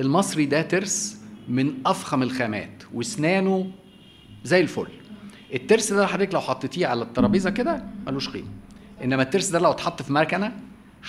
[0.00, 3.70] المصري ده ترس من أفخم الخامات واسنانه
[4.44, 4.86] زي الفل.
[5.54, 8.48] الترس ده حضرتك لو حطيتيه على الترابيزة كده ملوش قيمة.
[9.04, 10.52] إنما الترس ده لو اتحط في مكنة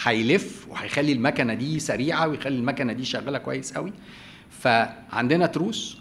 [0.03, 3.93] هيلف وهيخلي المكنة دي سريعة ويخلي المكنة دي شغالة كويس قوي.
[4.49, 5.97] فعندنا تروس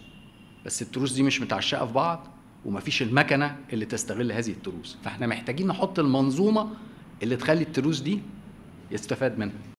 [0.65, 2.27] بس التروس دي مش متعشقة في بعض
[2.65, 4.97] ومفيش المكنة اللي تستغل هذه التروس.
[5.03, 6.69] فإحنا محتاجين نحط المنظومة
[7.23, 8.19] اللي تخلي التروس دي
[8.91, 9.76] يستفاد منها.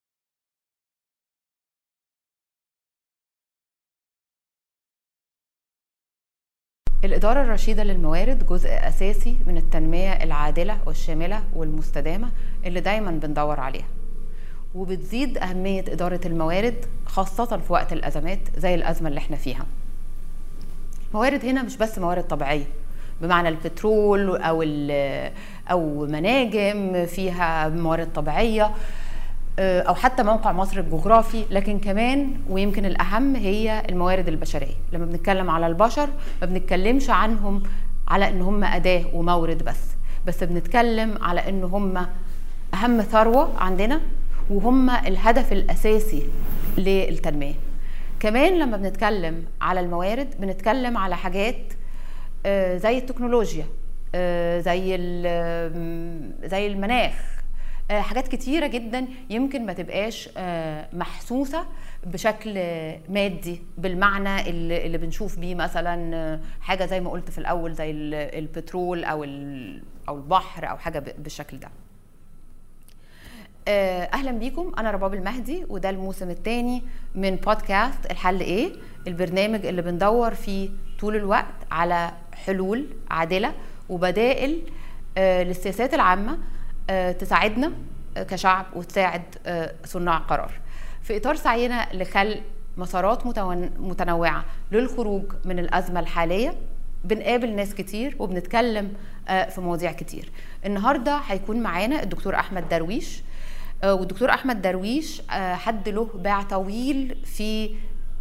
[7.04, 12.28] الإدارة الرشيدة للموارد جزء أساسي من التنمية العادلة والشاملة والمستدامة
[12.66, 13.86] اللي دايما بندور عليها.
[14.74, 16.74] وبتزيد أهمية إدارة الموارد
[17.06, 19.66] خاصة في وقت الأزمات زي الأزمة اللي إحنا فيها.
[21.14, 22.66] موارد هنا مش بس موارد طبيعية
[23.20, 24.64] بمعنى البترول أو
[25.70, 28.70] أو مناجم فيها موارد طبيعية.
[29.58, 34.74] أو حتى موقع مصر الجغرافي لكن كمان ويمكن الأهم هي الموارد البشرية.
[34.92, 36.08] لما بنتكلم على البشر
[36.40, 37.62] ما بنتكلمش عنهم
[38.08, 39.80] على إن هم أداة ومورد بس
[40.26, 42.06] بس بنتكلم على إن هم
[42.74, 44.00] أهم ثروة عندنا
[44.50, 46.22] وهم الهدف الأساسي
[46.78, 47.54] للتنمية.
[48.20, 51.56] كمان لما بنتكلم على الموارد بنتكلم على حاجات
[52.76, 53.66] زي التكنولوجيا
[54.60, 54.96] زي
[56.44, 57.37] زي المناخ
[57.90, 60.28] حاجات كتيرة جدا يمكن ما تبقاش
[60.92, 61.66] محسوسة
[62.06, 62.54] بشكل
[63.08, 69.24] مادي بالمعنى اللي بنشوف بيه مثلا حاجة زي ما قلت في الأول زي البترول أو
[70.08, 71.68] أو البحر أو حاجة بالشكل ده.
[74.12, 74.72] أهلا بيكم.
[74.78, 76.82] أنا رباب المهدي وده الموسم الثاني
[77.14, 78.72] من بودكاست الحل إيه؟
[79.06, 80.68] البرنامج اللي بندور فيه
[81.00, 83.52] طول الوقت على حلول عادلة
[83.88, 84.62] وبدائل
[85.18, 86.38] للسياسات العامة
[87.18, 87.72] تساعدنا
[88.16, 89.22] كشعب وتساعد
[89.84, 90.52] صناع قرار.
[91.02, 92.40] في إطار سعينا لخلق
[92.76, 93.26] مسارات
[93.78, 96.54] متنوعة للخروج من الأزمة الحالية
[97.04, 98.92] بنقابل ناس كتير وبنتكلم
[99.26, 100.30] في مواضيع كتير.
[100.66, 103.22] النهارده هيكون معانا الدكتور أحمد درويش
[103.84, 107.74] والدكتور أحمد درويش حد له باع طويل في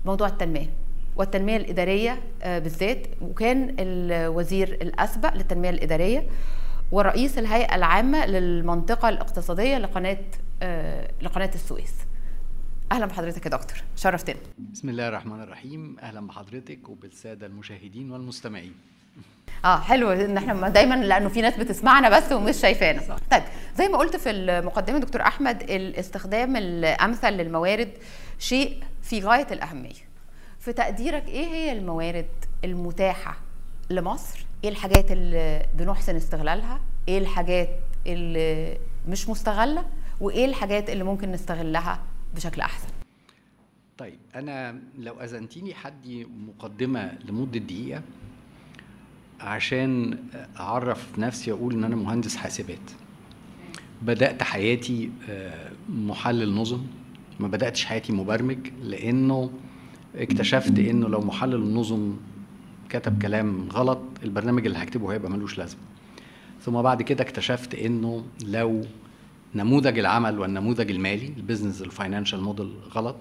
[0.06, 0.70] موضوع التنمية
[1.16, 6.28] والتنمية الإدارية بالذات وكان الوزير الأسبق للتنمية الإدارية.
[6.92, 10.18] ورئيس الهيئة العامة للمنطقة الاقتصادية لقناة
[10.62, 11.94] آه لقناة السويس.
[12.92, 14.36] أهلا بحضرتك يا دكتور، شرفتنا.
[14.74, 18.74] بسم الله الرحمن الرحيم، أهلا بحضرتك وبالسادة المشاهدين والمستمعين.
[19.66, 23.02] آه حلو إن إحنا دايما لأنه في ناس بتسمعنا بس ومش شايفانا.
[23.32, 23.44] طيب
[23.76, 27.92] زي ما قلت في المقدمة دكتور أحمد الاستخدام الأمثل للموارد
[28.40, 30.08] شيء في غاية الأهمية
[30.60, 32.30] في تقديرك إيه هي الموارد
[32.64, 33.38] المتاحة
[33.90, 37.70] لمصر إيه الحاجات اللي بنحسن استغلالها؟ إيه الحاجات
[38.08, 39.86] اللي مش مستغلة؟
[40.22, 42.00] وإيه الحاجات اللي ممكن نستغلها
[42.36, 42.88] بشكل أحسن؟
[43.98, 48.02] طيب أنا لو أذنتيني حدي مقدمة لمدة دقيقة
[49.40, 50.18] عشان
[50.60, 52.92] أعرف نفسي أقول إن أنا مهندس حاسبات.
[54.02, 55.12] بدأت حياتي
[55.90, 56.86] محلل نظم.
[57.40, 59.52] ما بدأتش حياتي مبرمج لأنه
[60.16, 62.18] اكتشفت إنه لو محلل النظم
[62.90, 65.80] كتب كلام غلط البرنامج اللي هكتبه هيبقى ملوش لازمة.
[66.62, 68.86] ثم بعد كده اكتشفت إنه لو
[69.56, 73.16] نموذج العمل والنموذج المالي ال business ال financial model غلط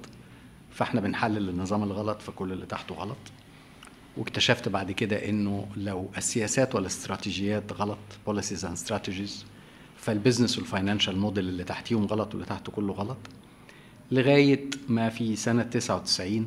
[0.70, 3.16] فإحنا بنحلل النظام الغلط فكل اللي تحته غلط.
[4.16, 7.98] واكتشفت بعد كده إنه لو السياسات والاستراتيجيات غلط
[8.28, 9.44] policies and strategies
[9.96, 13.16] فال business وال financial model اللي تحتيهم غلط واللي تحته كله غلط
[14.10, 16.46] لغاية ما في سنة 99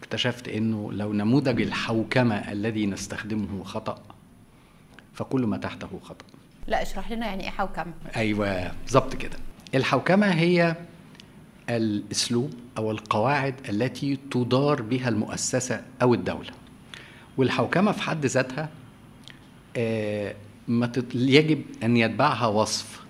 [0.00, 4.02] اكتشفت إنه لو نموذج الحوكمة الذي نستخدمه خطأ
[5.14, 6.24] فكل ما تحته خطأ.
[6.66, 7.92] لا اشرح لنا يعني إيه حوكمة.
[8.16, 9.36] أيوه بالظبط كده.
[9.74, 10.76] الحوكمة هي
[11.70, 16.50] الأسلوب أو القواعد التي تدار بها المؤسسة أو الدولة.
[17.36, 18.68] والحوكمة في حد ذاتها
[19.76, 20.34] آه
[20.68, 23.00] ما يجب أن يتبعها وصف.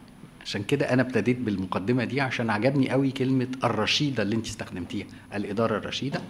[0.44, 5.78] عشان كده أنا ابتديت بالمقدمة دي عشان عجبني قوي كلمة الرشيدة اللي أنت استخدمتيها الإدارة
[5.78, 6.20] الرشيدة.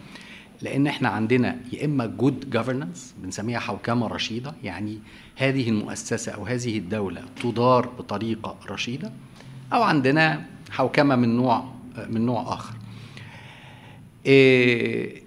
[0.62, 4.98] لأن إحنا عندنا يا إما جود جفرنانس بنسميها حوكمة رشيدة يعني
[5.36, 9.12] هذه المؤسسة أو هذه الدولة تدار بطريقة رشيدة
[9.72, 11.72] أو عندنا حوكمة من نوع
[12.10, 12.74] من نوع آخر.
[14.26, 15.22] إيه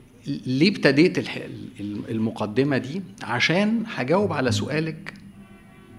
[0.46, 1.26] ليه ابتديت
[2.10, 5.14] المقدمة دي؟ عشان هجاوب على سؤالك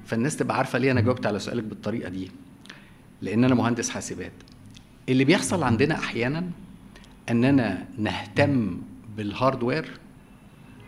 [0.07, 2.31] فالناس تبقى عارفة ليه أنا جاوبت على سؤالك بالطريقة دي.
[3.23, 4.33] لأن أنا مهندس حاسبات.
[5.09, 6.51] اللي بيحصل عندنا أحيانا
[7.31, 8.79] إننا نهتم
[9.17, 9.91] بال hardware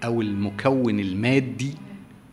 [0.05, 1.75] أو المكون المادي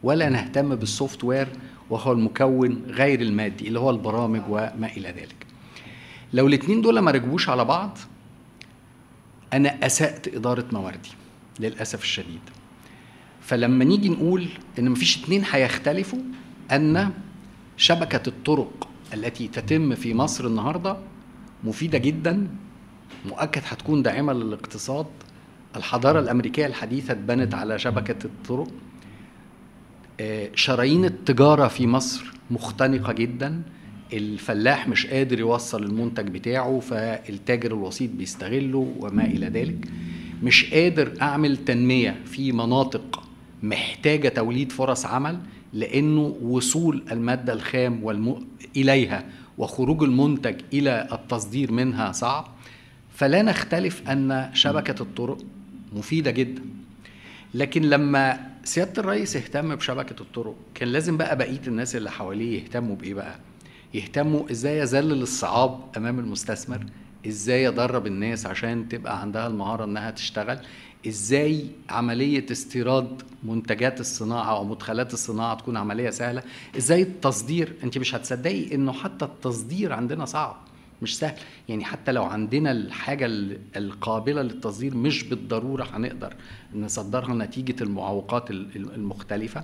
[0.03, 1.47] ولا نهتم بال software
[1.89, 5.45] وهو المكون غير المادي اللي هو البرامج وما إلى ذلك.
[6.33, 7.97] لو الاثنين دول ما ركبوش على بعض
[9.53, 11.09] أنا أسأت إدارة مواردي
[11.59, 12.41] للأسف الشديد.
[13.41, 14.47] فلما نيجي نقول
[14.79, 16.19] إن مفيش اتنين هيختلفوا
[16.71, 17.11] أن
[17.77, 20.97] شبكة الطرق التي تتم في مصر النهارده
[21.63, 22.47] مفيدة جدا
[23.25, 25.05] مؤكد هتكون داعمة للاقتصاد
[25.75, 28.67] الحضارة الأمريكية الحديثة اتبنت على شبكة الطرق.
[30.19, 33.61] آه، شرايين التجارة في مصر مختنقة جدا.
[34.13, 39.87] الفلاح مش قادر يوصل المنتج بتاعه فالتاجر الوسيط بيستغله وما إلى ذلك.
[40.43, 43.23] مش قادر أعمل تنمية في مناطق
[43.63, 45.39] محتاجة توليد فرص عمل
[45.73, 48.47] لأنه وصول المادة الخام والم...
[48.75, 49.25] إليها
[49.57, 52.47] وخروج المنتج إلى التصدير منها صعب.
[53.15, 55.37] فلا نختلف أن شبكة الطرق
[55.93, 56.61] مفيدة جدا.
[57.53, 62.95] لكن لما سيادة الرئيس اهتم بشبكة الطرق كان لازم بقى بقية الناس اللي حواليه يهتموا
[62.95, 63.35] بإيه بقى؟
[63.93, 66.85] يهتموا إزاي يذلل الصعاب أمام المستثمر؟
[67.27, 70.59] إزاي يدرب الناس عشان تبقى عندها المهارة إنها تشتغل؟
[71.07, 76.43] إزاي عملية استيراد منتجات الصناعة أو مدخلات الصناعة تكون عملية سهلة؟
[76.77, 80.57] إزاي التصدير؟ أنت مش هتصدقي إنه حتى التصدير عندنا صعب.
[81.03, 81.35] مش سهل.
[81.69, 86.33] يعني حتى لو عندنا الحاجة ال- القابلة للتصدير مش بالضرورة هنقدر
[86.75, 89.63] نصدرها نتيجة المعوقات ال- ال- المختلفة.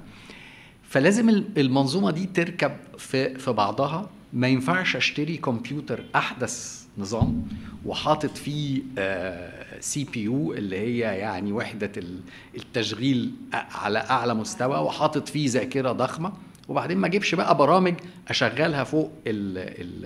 [0.84, 4.10] فلازم ال- المنظومة دي تركب في في بعضها.
[4.34, 7.48] ما ينفعش أشتري كمبيوتر أحدث نظام
[7.86, 8.82] وحاطط فيه
[9.80, 12.20] CPU اللي هي يعني وحدة ال-
[12.58, 16.34] التشغيل على أعلى مستوى وحاطط فيه ذاكرة ضخمة.
[16.68, 17.94] وبعدين ما أجيبش بقى برامج
[18.28, 20.06] أشغلها فوق ال ال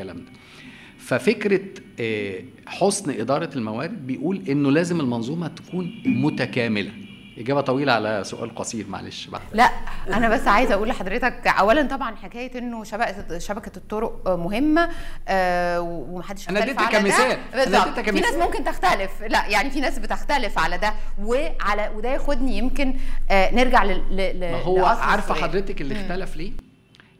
[0.00, 0.30] الكلام ده.
[0.98, 1.60] ففكرة
[2.00, 6.90] آه، حسن إدارة الموارد بيقول إنه لازم المنظومة تكون متكاملة.
[7.38, 9.70] إجابة طويلة على سؤال قصير معلش بقى لا
[10.08, 14.88] أنا بس عايزة أقول لحضرتك اولا طبعا حكاية إنه شبكة شبكة الطرق مهمة
[15.28, 17.38] آه ومحدش أنا يختلف اديتك على كمثال.
[17.52, 18.00] بالظبط.
[18.00, 18.34] في ناس.
[18.34, 19.22] ممكن تختلف.
[19.28, 20.94] لا يعني في ناس بتختلف على ده.
[21.22, 22.94] وعلى وده ياخدني يمكن
[23.30, 25.34] آه نرجع ل ما هو عارفة.
[25.34, 26.52] حضرتك اللي اختلف ليه؟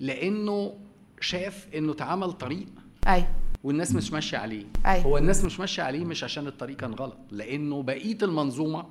[0.01, 0.75] لأنه
[1.21, 2.67] شاف إنه اتعمل طريق
[3.07, 3.27] أيوه
[3.65, 4.65] والناس مش ماشية عليه.
[4.87, 5.05] أيوة.
[5.05, 8.85] هو الناس مش ماشية عليه مش عشان الطريق كان غلط لأنه بقية المنظومة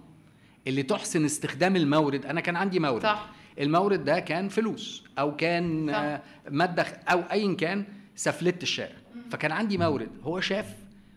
[0.67, 3.03] اللي تحسن استخدام المورد أنا كان عندي مورد.
[3.03, 3.29] صح.
[3.59, 6.21] المورد ده كان فلوس أو كان صح.
[6.51, 7.85] ماده أو ايا كان
[8.15, 8.95] سفلت الشارع.
[9.31, 10.09] فكان عندي مورد.
[10.23, 10.75] هو شاف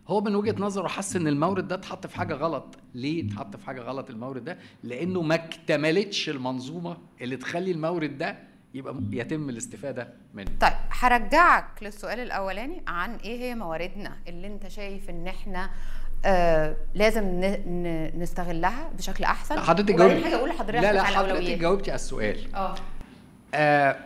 [0.09, 2.77] هو من وجهة نظره حس إن المورد ده اتحط في حاجة غلط.
[2.95, 8.39] ليه اتحط في حاجة غلط المورد ده؟ لأنه ما اكتملتش المنظومة اللي تخلي المورد ده
[8.75, 10.51] يبقى يتم الاستفادة منه.
[10.61, 15.71] طيب هرجعك للسؤال الأولاني عن إيه هي مواردنا اللي أنت شايف إن إحنا
[16.25, 17.25] آه لازم
[18.19, 22.55] نستغلها بشكل أحسن؟ حضرتك جاوبتي حاجة أقول لحضرتك لا لا حضرتك جاوبتي على السؤال.
[22.55, 22.75] آه.
[23.55, 23.97] آه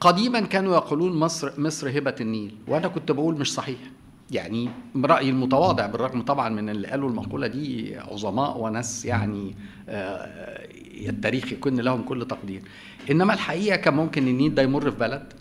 [0.00, 3.78] قديما كانوا يقولون مصر مصر هبة النيل وأنا كنت بقول مش صحيح.
[4.32, 4.68] يعني
[5.04, 9.54] رأيي المتواضع بالرغم طبعا من اللي قالوا المقولة دي عظماء وناس يعني
[9.88, 10.68] آه
[11.08, 12.62] التاريخ يكون لهم كل تقدير.
[13.10, 15.32] إنما الحقيقة كان ممكن النيل ده يمر في بلد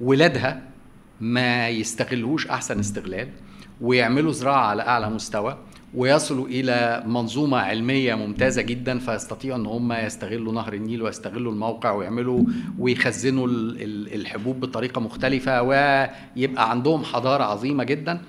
[0.00, 0.62] ولادها
[1.20, 3.28] ما يستغلوش أحسن استغلال
[3.80, 5.58] ويعملوا زراعة على أعلى مستوى.
[5.96, 12.44] ويصلوا إلى منظومة علمية ممتازة جدا فيستطيعوا إن هم يستغلوا نهر النيل ويستغلوا الموقع ويعملوا
[12.78, 18.20] ويخزنوا ال- ال- الحبوب بطريقة مختلفة ويبقى عندهم حضارة عظيمة جدا.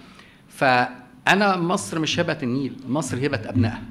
[0.47, 3.81] فأنا مصر مش هبة النيل مصر هبة أبنائها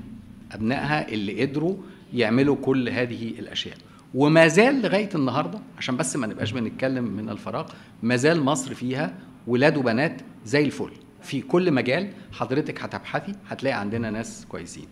[0.53, 1.77] أبنائها اللي قدروا
[2.15, 3.77] يعملوا كل هذه الأشياء.
[4.15, 7.67] وما زال لغاية النهارده عشان بس ما نبقاش بنتكلم من الفراغ
[8.03, 9.15] ما زال مصر فيها
[9.47, 10.91] ولاد وبنات زي الفل.
[11.27, 14.87] في كل مجال حضرتك هتبحثي هتلاقي عندنا ناس كويسين.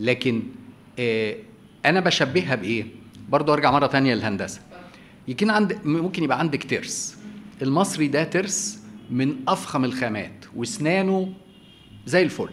[0.00, 0.42] لكن
[0.98, 1.36] آه
[1.84, 2.86] أنا بشبهها بإيه؟
[3.28, 4.60] برضو أرجع مرة تانية للهندسة.
[5.28, 7.16] يمكن عند ممكن يبقى عندك ترس.
[7.62, 11.32] المصري ده ترس من أفخم الخامات واسنانه
[12.06, 12.50] زي الفل.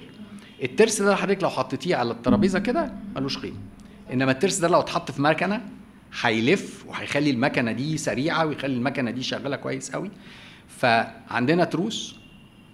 [0.63, 3.59] الترس ده حضرتك لو حطيتيه على الترابيزة كده ملوش قيمة.
[4.13, 5.61] إنما الترس ده لو اتحط في مكنة
[6.21, 10.11] هيلف وهيخلي المكنة دي سريعة ويخلي المكنة دي شغالة كويس قوي.
[10.67, 12.22] فعندنا تروس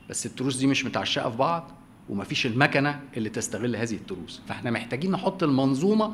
[0.09, 1.71] بس التروس دي مش متعشقة في بعض
[2.09, 4.41] ومفيش المكنة اللي تستغل هذه التروس.
[4.47, 6.13] فإحنا محتاجين نحط المنظومة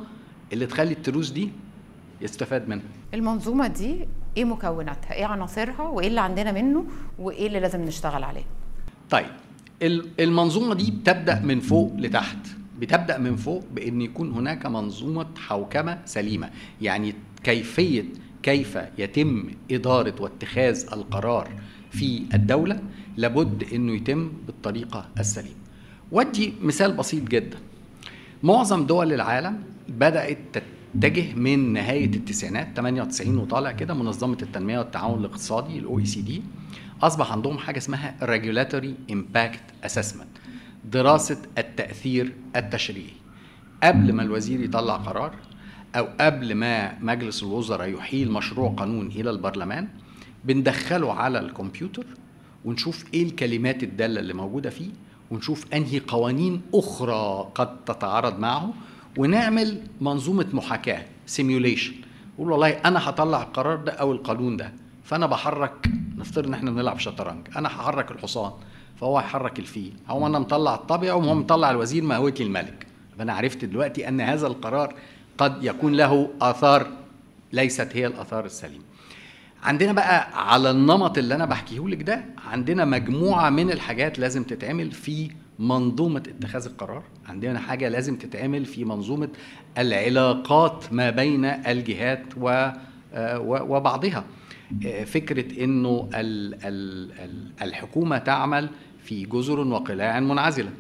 [0.54, 1.50] اللي تخلي التروس دي
[2.22, 2.84] يستفاد منها.
[3.14, 4.06] المنظومة دي
[4.38, 6.86] إيه مكوناتها؟ إيه عناصرها؟ وإيه اللي عندنا منه؟
[7.20, 8.44] وإيه اللي لازم نشتغل عليه؟
[9.10, 9.26] طيب
[9.82, 12.38] ال- المنظومة دي بتبدأ من فوق لتحت.
[12.80, 16.50] بتبدأ من فوق بإن يكون هناك منظومة حوكمة سليمة.
[16.82, 18.04] يعني كيفية
[18.44, 21.50] كيف يتم إدارة واتخاذ القرار
[21.92, 22.80] في الدولة
[23.18, 25.56] لابد إنه يتم بالطريقة السليمة.
[26.12, 27.58] ودي مثال بسيط جدا.
[28.44, 35.80] معظم دول العالم بدأت تتجه من نهاية التسعينات 98 وطالع كده منظمة التنمية والتعاون الاقتصادي
[35.80, 36.42] الاو اي سي دي
[37.02, 40.40] أصبح عندهم حاجة اسمها regulatory impact assessment
[40.92, 43.14] دراسة التأثير التشريعي.
[43.84, 45.36] قبل ما الوزير يطلع قرار
[45.96, 49.88] أو قبل ما مجلس الوزراء يحيل مشروع قانون إلى البرلمان
[50.46, 52.06] بندخله على الكمبيوتر
[52.66, 54.90] ونشوف إيه الكلمات الدالة اللي موجودة فيه
[55.32, 58.74] ونشوف أنهي قوانين أخرى قد تتعارض معه
[59.18, 61.94] ونعمل منظومة محاكاة سيميوليشن
[62.36, 64.74] نقول والله أنا هطلع القرار ده أو القانون ده
[65.04, 68.52] فأنا بحرك نفترض إن إحنا بنلعب شطرنج أنا هحرك الحصان
[69.00, 69.94] فهو هيحرك الفيل.
[70.08, 72.88] هو أنا مطلع الطابع وهو مطلع الوزير مهوتي الملك.
[73.18, 74.94] فانا عرفت دلوقتي أن هذا القرار
[75.38, 76.88] قد يكون له آثار
[77.54, 78.84] ليست هي الآثار السليمة.
[79.66, 84.92] عندنا بقى على النمط اللي أنا بحكيه لك ده عندنا مجموعة من الحاجات لازم تتعمل
[84.92, 87.04] في منظومة اتخاذ القرار.
[87.28, 89.30] عندنا حاجة لازم تتعمل في منظومة
[89.78, 92.70] العلاقات ما بين الجهات و
[93.48, 94.24] وبعضها.
[95.06, 96.10] فكرة إنه
[97.62, 98.70] الحكومة تعمل
[99.04, 100.72] في جزر وقلاع منعزلة.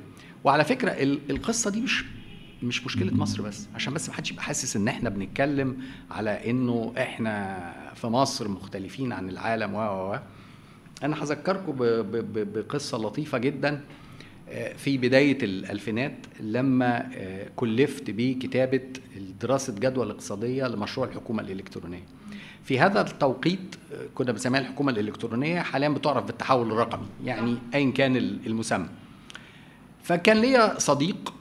[0.44, 0.92] وعلى فكرة
[1.30, 2.06] القصة دي مش
[2.64, 5.78] مش مشكلة مصر بس عشان بس ما حدش يبقى حاسس إن إحنا بنتكلم
[6.12, 7.60] على إنه إحنا
[7.96, 10.20] في مصر مختلفين عن العالم و و
[11.04, 11.76] أنا هذكركم
[12.34, 13.82] بقصة لطيفة جدا
[14.78, 17.10] في بداية الألفينات لما
[17.56, 18.82] كلفت بكتابة
[19.42, 22.04] دراسة جدوى الاقتصادية لمشروع الحكومة الإلكترونية.
[22.64, 23.76] في هذا التوقيت
[24.16, 28.88] كنا بنسميها الحكومة الإلكترونية حاليا بتعرف بالتحول الرقمي يعني ايا كان المسمى.
[30.04, 31.34] فكان ليا صديق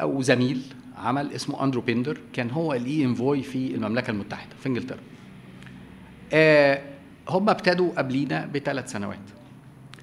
[0.00, 0.62] أو زميل
[0.96, 4.98] عمل اسمه أندرو بيندر كان هو ال e-Envoy في المملكة المتحدة في إنجلترا.
[7.28, 9.18] هم ابتدوا قبلينا بثلاث سنوات.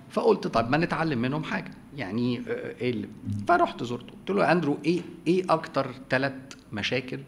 [0.09, 1.71] فقلت طب ما نتعلم منهم حاجة.
[1.97, 2.41] يعني
[2.81, 3.07] إيه اللي؟
[3.47, 4.13] فرحت زرته.
[4.13, 6.33] قلت له يا أندرو إيه إيه أكتر ثلاث
[6.73, 7.19] مشاكل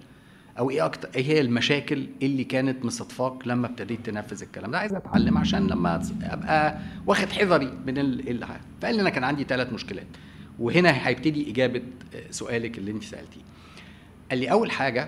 [0.59, 4.93] أو إيه أكتر إيه هي المشاكل اللي كانت مصادفاك لما ابتديت تنفذ الكلام ده؟ عايز
[4.93, 8.45] أتعلم عشان لما أبقى واخد حذري من ال
[8.81, 10.07] فقال لي أنا كان عندي ثلاث مشكلات.
[10.59, 11.81] وهنا هيبتدي إجابة
[12.29, 13.41] سؤالك اللي أنت سألتيه.
[14.29, 15.07] قال لي أول حاجة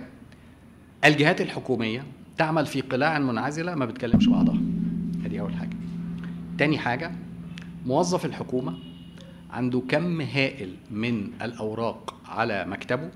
[1.05, 2.03] الجهات الحكومية
[2.39, 4.57] تعمل في قلاع منعزلة ما بتكلمش بعضها.
[5.25, 5.77] ادي أول حاجة.
[6.57, 7.11] تاني حاجة
[7.85, 8.73] موظف الحكومة
[9.51, 13.09] عنده كم هائل من الأوراق على مكتبه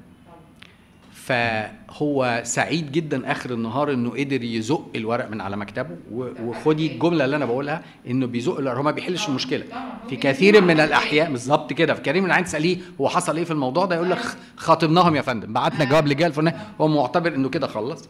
[1.12, 7.36] فهو سعيد جدا آخر النهار إنه قدر يزق الورق من على مكتبه وخدي الجملة اللي
[7.36, 8.82] أنا بقولها إنه بيزق الورق.
[8.82, 9.63] ما بيحلش المشكلة.
[10.10, 11.94] في كثير من الأحياء بالظبط كده.
[11.94, 14.20] في كثير من العين تسأليه هو حصل إيه في الموضوع ده؟ يقول لك
[14.58, 15.53] خاطبناهم يا فندم.
[15.53, 18.10] بعتنا جواب لجهة الفلانيه هو معتبر إنه كده خلص.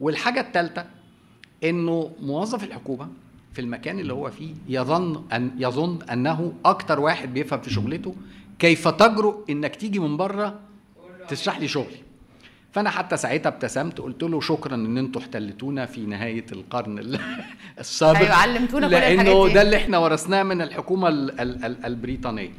[0.00, 0.86] والحاجة الثالثه
[1.64, 3.08] إنه موظف الحكومة
[3.52, 8.14] في المكان اللي هو فيه يظن ان يظن أنه أكتر واحد بيفهم في شغلته
[8.58, 10.60] كيف تجرؤ إنك تيجي من بره
[11.28, 12.08] تشرح لي شغلي
[12.72, 16.98] فأنا حتى ساعتها ابتسمت قلت له شكرا إن أنتوا احتلتونا في نهاية القرن
[17.78, 18.18] السابق.
[18.18, 22.50] أيوه علمتونا كل لأنه ده اللي إحنا ورثناه من الحكومة ال ال ال البريطانية.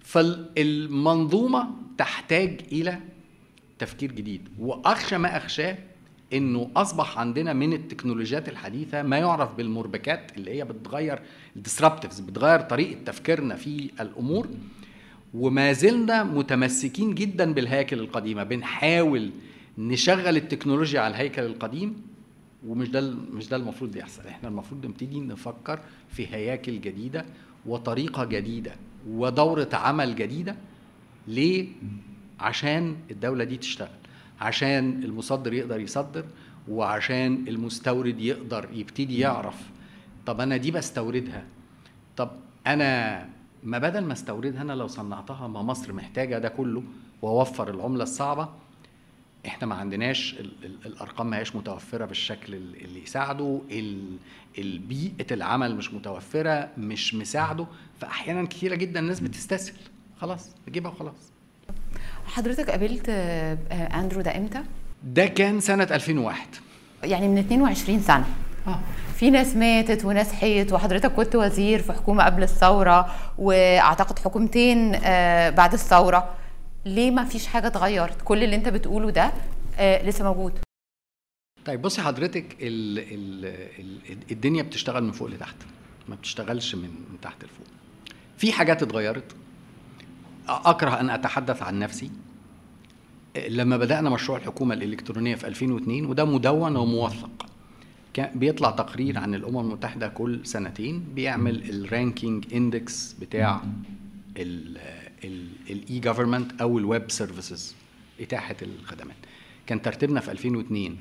[0.00, 2.98] فالمنظومة تحتاج إلى
[3.78, 5.78] تفكير جديد وأخشى ما أخشاه
[6.32, 11.18] إنه أصبح عندنا من التكنولوجيات الحديثة ما يعرف بالمربكات اللي هي بتغير
[11.56, 14.48] الديسربتيفز بتغير طريقة تفكيرنا في الأمور.
[15.34, 19.30] وما زلنا متمسكين جدا بالهياكل القديمة بنحاول
[19.78, 22.02] نشغل التكنولوجيا على الهيكل القديم.
[22.66, 23.00] ومش ده
[23.32, 24.26] مش ده المفروض يحصل.
[24.26, 27.24] إحنا المفروض نبتدي نفكر في هياكل جديدة
[27.66, 28.72] وطريقة جديدة
[29.08, 30.56] ودورة عمل جديدة.
[31.28, 31.66] ليه؟
[32.40, 34.01] عشان الدولة دي تشتغل.
[34.42, 36.24] عشان المصدر يقدر يصدر
[36.68, 39.70] وعشان المستورد يقدر يبتدي يعرف.
[40.26, 41.44] طب أنا دي بستوردها.
[42.16, 42.30] طب
[42.66, 43.28] أنا
[43.64, 46.82] ما بدل ما استوردها أنا لو صنعتها ما مصر محتاجة ده كله
[47.22, 48.48] وأوفر العملة الصعبة
[49.46, 53.60] إحنا ما عندناش ال ال الأرقام ما هيش متوفرة بالشكل اللي يساعده
[54.58, 57.66] البيئه العمل مش متوفرة مش مساعده
[58.00, 59.76] فأحيانا كثيره جدا الناس بتستسهل.
[60.20, 61.31] خلاص نجيبها وخلاص.
[62.26, 63.08] حضرتك قابلت
[63.70, 64.62] أندرو ده إمتى؟
[65.04, 66.46] ده كان سنة 2001
[67.02, 68.24] يعني من 22 سنة.
[68.66, 68.80] آه.
[69.16, 74.90] في ناس ماتت وناس حيت وحضرتك كنت وزير في حكومة قبل الثورة وأعتقد حكومتين
[75.50, 76.34] بعد الثورة.
[76.84, 79.32] ليه ما فيش حاجة اتغيرت؟ كل اللي انت بتقوله ده
[79.80, 80.58] لسه موجود.
[81.64, 83.44] طيب بصي حضرتك ال ال
[84.10, 85.56] ال الدنيا بتشتغل من فوق لتحت
[86.08, 87.66] ما بتشتغلش من من تحت لفوق.
[88.38, 89.36] في حاجات اتغيرت
[90.48, 92.10] أكره أن أتحدث عن نفسي.
[93.48, 97.46] لما بدأنا مشروع الحكومة الإلكترونية في 2002 وده مدون وموثق.
[98.14, 103.62] كان بيطلع تقرير عن الأمم المتحدة كل سنتين بيعمل ال ranking index بتاع
[105.70, 107.74] ال e-government أو ال web services
[108.20, 109.16] إتاحة الخدمات.
[109.66, 110.96] كان ترتيبنا في 2002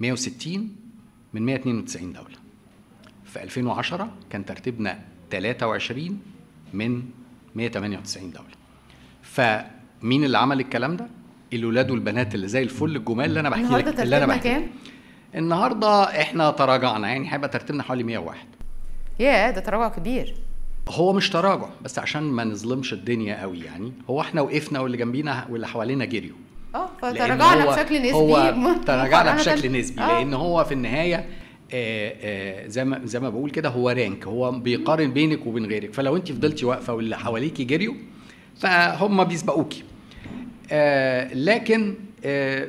[0.00, 0.76] 160
[1.34, 2.36] من 192 دولة.
[3.24, 6.20] في 2010 كان ترتيبنا 23
[6.74, 7.02] من
[7.54, 8.59] 198 دولة.
[9.32, 11.06] فمين اللي عمل الكلام ده؟
[11.52, 14.66] الولاد والبنات اللي زي الفل الجمال اللي أنا بحكي لك اللي أنا بحكي كام؟
[15.34, 18.38] النهارده إحنا تراجعنا يعني هيبقى ترتيبنا حوالي 101
[19.20, 20.34] ياه ده تراجع كبير.
[20.88, 23.92] هو مش تراجع بس عشان ما نظلمش الدنيا قوي يعني.
[24.10, 26.36] هو إحنا وقفنا واللي جنبينا واللي حوالينا جريوا.
[26.74, 28.12] آه فتراجعنا بشكل نسبي.
[28.12, 28.54] هو
[28.86, 30.18] تراجعنا بشكل نسبي آه.
[30.18, 34.50] لأن هو في النهاية آه، آه، زي ما زي ما بقول كده هو رانك هو
[34.52, 35.94] بيقارن بينك وبين غيرك.
[35.94, 37.94] فلو أنت فضلتي واقفة واللي حواليكي جريوا
[38.60, 39.84] فهم بيسبقوكي.
[40.70, 42.68] آه، لكن آه،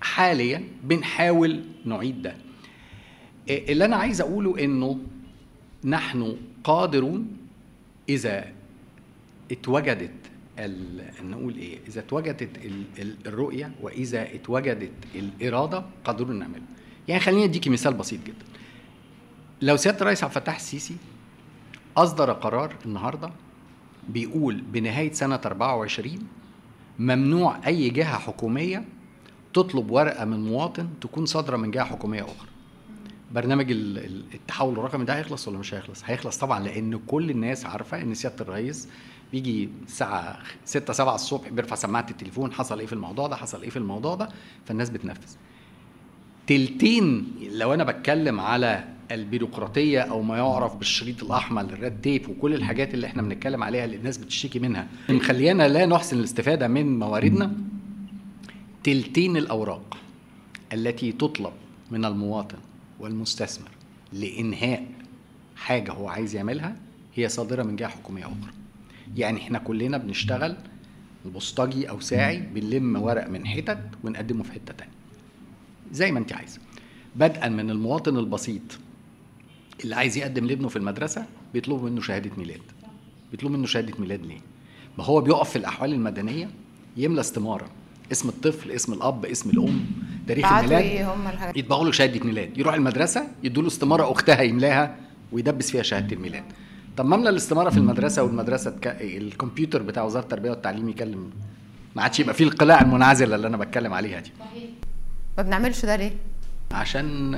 [0.00, 2.30] حاليا بنحاول نعيد ده.
[3.50, 4.98] آه، اللي أنا عايز أقوله إنه
[5.84, 7.36] نحن قادرون
[8.08, 8.44] إذا
[9.52, 10.10] اتوجدت.
[11.22, 12.82] نقول إيه إذا اتوجدت ال...
[12.98, 16.62] ال- الرؤية وإذا اتوجدت الإرادة قادرون نعمله.
[17.08, 18.44] يعني خليني أديكي مثال بسيط جدا.
[19.62, 20.96] لو سيادة الرئيس عبد الفتاح السيسي
[21.96, 23.30] أصدر قرار النهارده
[24.08, 26.18] بيقول بنهاية سنة 24
[26.98, 28.84] ممنوع أي جهة حكومية
[29.54, 32.48] تطلب ورقة من مواطن تكون صادرة من جهة حكومية أخرى
[33.34, 37.66] برنامج ال- ال- التحول الرقمي ده هيخلص ولا مش هيخلص؟ هيخلص طبعا لأن كل الناس
[37.66, 38.88] عارفة إن سيادة الرئيس
[39.32, 43.70] بيجي الساعة 6 7 الصبح بيرفع سماعة التليفون حصل إيه في الموضوع ده حصل إيه
[43.70, 44.28] في الموضوع ده
[44.66, 45.32] فالناس بتنفذ.
[46.46, 52.94] تلتين لو أنا بتكلم على البيروقراطية أو ما يعرف بالشريط الأحمر الريد تيب وكل الحاجات
[52.94, 54.88] اللي إحنا بنتكلم عليها اللي الناس بتشتكي منها.
[55.08, 57.52] مخليانا لا نحسن الاستفادة من مواردنا.
[58.84, 59.96] تلتين الأوراق
[60.72, 61.52] التي تطلب
[61.90, 62.58] من المواطن
[63.00, 63.70] والمستثمر
[64.12, 64.86] لإنهاء
[65.56, 66.76] حاجة هو عايز يعملها
[67.14, 68.52] هي صادرة من جهة حكومية أخرى.
[69.16, 70.56] يعني إحنا كلنا بنشتغل
[71.24, 74.92] بوسطجي أو ساعي بنلم ورق من حتت ونقدمه في حتة تانية.
[75.92, 76.60] زي ما أنت عايزة.
[77.16, 78.62] بدءا من المواطن البسيط
[79.84, 82.60] اللي عايز يقدم لابنه في المدرسة بيطلبوا منه شهادة ميلاد.
[83.30, 84.40] بيطلبوا منه شهادة ميلاد ليه؟
[84.98, 86.50] ما هو بيقف في الأحوال المدنية
[86.96, 87.70] يملى استمارة.
[88.12, 89.86] اسم الطفل اسم الأب اسم الأم
[90.28, 92.58] تاريخ الميلاد يطبعوا له شهادة ميلاد.
[92.58, 94.96] يروح المدرسة يدوا له استمارة أختها يملاها
[95.32, 96.44] ويدبس فيها شهادة الميلاد.
[96.96, 98.86] طب ما املى الاستمارة في المدرسة والمدرسة تك...
[99.00, 101.30] الكمبيوتر بتاع وزارة التربية والتعليم يكلم.
[101.96, 104.30] ما عادش يبقى فيه القلاع المنعزلة اللي أنا بتكلم عليها دي.
[105.38, 106.12] ما بنعملش ده ليه؟
[106.72, 107.34] عشان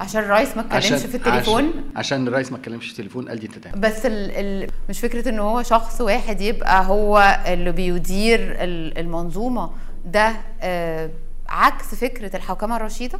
[0.00, 3.46] عشان الرئيس ما اتكلمش في التليفون؟ عشان, عشان الرئيس ما اتكلمش في التليفون قال دي
[3.48, 8.98] تتعمل بس ال ال مش فكرة إن هو شخص واحد يبقى هو اللي بيدير ال-
[8.98, 9.70] المنظومة
[10.06, 11.10] ده آه
[11.48, 13.18] عكس فكرة الحوكمه الرشيدة؟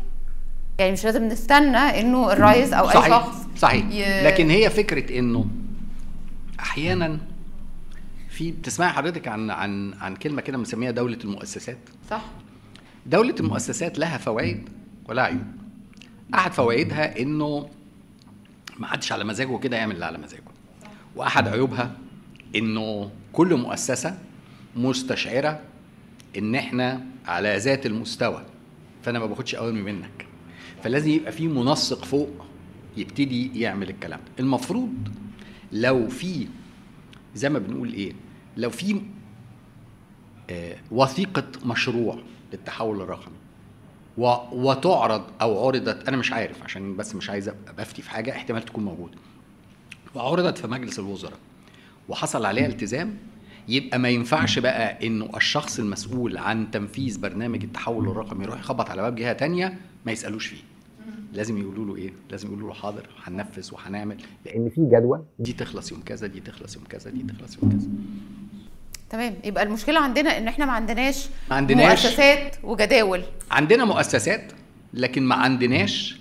[0.79, 3.87] يعني مش لازم نستنى إنه الرئيس أو أي صحيح شخص صحيح.
[3.91, 5.47] ي- لكن هي فكرة إنه
[6.61, 7.19] أحيانا
[8.29, 11.79] في بتسمعي حضرتك عن عن عن كلمة كده بنسميها دولة المؤسسات؟
[12.11, 12.23] صح.
[13.07, 14.69] دولة المؤسسات لها فوائد
[15.09, 15.45] ولا عيوب.
[16.35, 17.69] أحد فوائدها إنه
[18.79, 20.43] ما حدش على مزاجه كده يعمل اللي على مزاجه.
[21.17, 21.97] وأحد عيوبها
[22.57, 24.19] إنه كل مؤسسة
[24.77, 25.61] مستشعرة
[26.39, 28.45] إن إحنا على ذات المستوى
[29.03, 30.27] فأنا ما باخدش أوامر منك.
[30.83, 32.47] فلازم يبقى في منسق فوق
[32.97, 34.21] يبتدي يعمل الكلام.
[34.39, 34.95] ده المفروض
[35.73, 36.49] لو في
[37.35, 38.13] زي ما بنقول إيه
[38.57, 39.01] لو في
[40.51, 42.19] آه، وثيقة مشروع
[42.53, 43.35] للتحول الرقمي
[44.19, 44.35] و-
[44.71, 48.63] وتعرض أو عرضت أنا مش عارف عشان بس مش عايز أبقى بفتي في حاجة احتمال
[48.65, 49.15] تكون موجودة.
[50.15, 51.39] وعرضت في مجلس الوزراء
[52.09, 53.17] وحصل عليها التزام.
[53.69, 59.03] يبقى ما ينفعش بقى إنه الشخص المسؤول عن تنفيذ برنامج التحول الرقمي يروح يخبط على
[59.03, 60.63] باب جهة تانية ما يسألوش فيه.
[61.33, 64.17] لازم يقولوا له إيه؟ لازم يقولوا له حاضر هننفذ وهنعمل.
[64.47, 67.89] لأن في جدول دي تخلص يوم كذا دي تخلص يوم كذا دي تخلص يوم كذا.
[69.13, 69.35] تمام.
[69.45, 72.05] يبقى المشكلة عندنا إن إحنا ما عندناش ما عندناش.
[72.07, 73.23] مؤسسات وجداول.
[73.51, 74.53] عندنا مؤسسات
[74.95, 76.17] لكن ما عندناش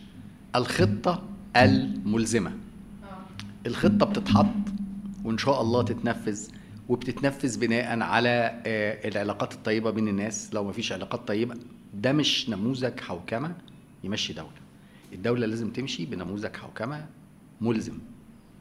[0.55, 1.23] الخطة
[1.55, 2.51] الملزمة.
[3.65, 4.45] الخطة بتتحط
[5.25, 6.47] وإن شاء الله تتنفذ
[6.89, 10.53] وبتتنفذ بناء على آه، العلاقات الطيبة بين الناس.
[10.53, 11.55] لو ما فيش علاقات طيبة
[11.93, 13.55] ده مش نموذج حوكمة
[14.03, 14.49] يمشي دولة.
[15.13, 17.05] الدولة لازم تمشي بنموذج حوكمة
[17.61, 17.97] ملزم.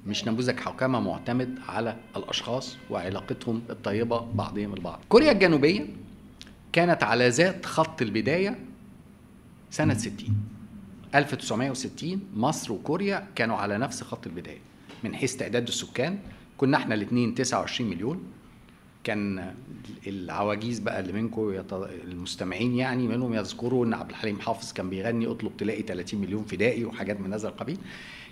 [0.06, 5.00] مش نموذج حوكمة معتمد على الأشخاص وعلاقتهم الطيبة بعضهم البعض.
[5.08, 5.86] كوريا الجنوبية
[6.72, 8.58] كانت على ذات خط البداية
[9.70, 10.14] سنة 60
[11.14, 14.58] 1960 مصر وكوريا كانوا على نفس خط البداية.
[15.04, 16.18] من حيث تعداد السكان
[16.58, 18.22] كنا إحنا الاثنين 29 مليون.
[19.04, 19.54] كان
[20.06, 21.74] العواجيز بقى اللي منكم يط...
[21.74, 26.84] المستمعين يعني منهم يذكروا إن عبد الحليم حافظ كان بيغني اطلب تلاقي 30 مليون فدائي
[26.84, 27.78] وحاجات من هذا القبيل.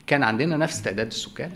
[0.09, 1.51] كان عندنا نفس تعداد السكان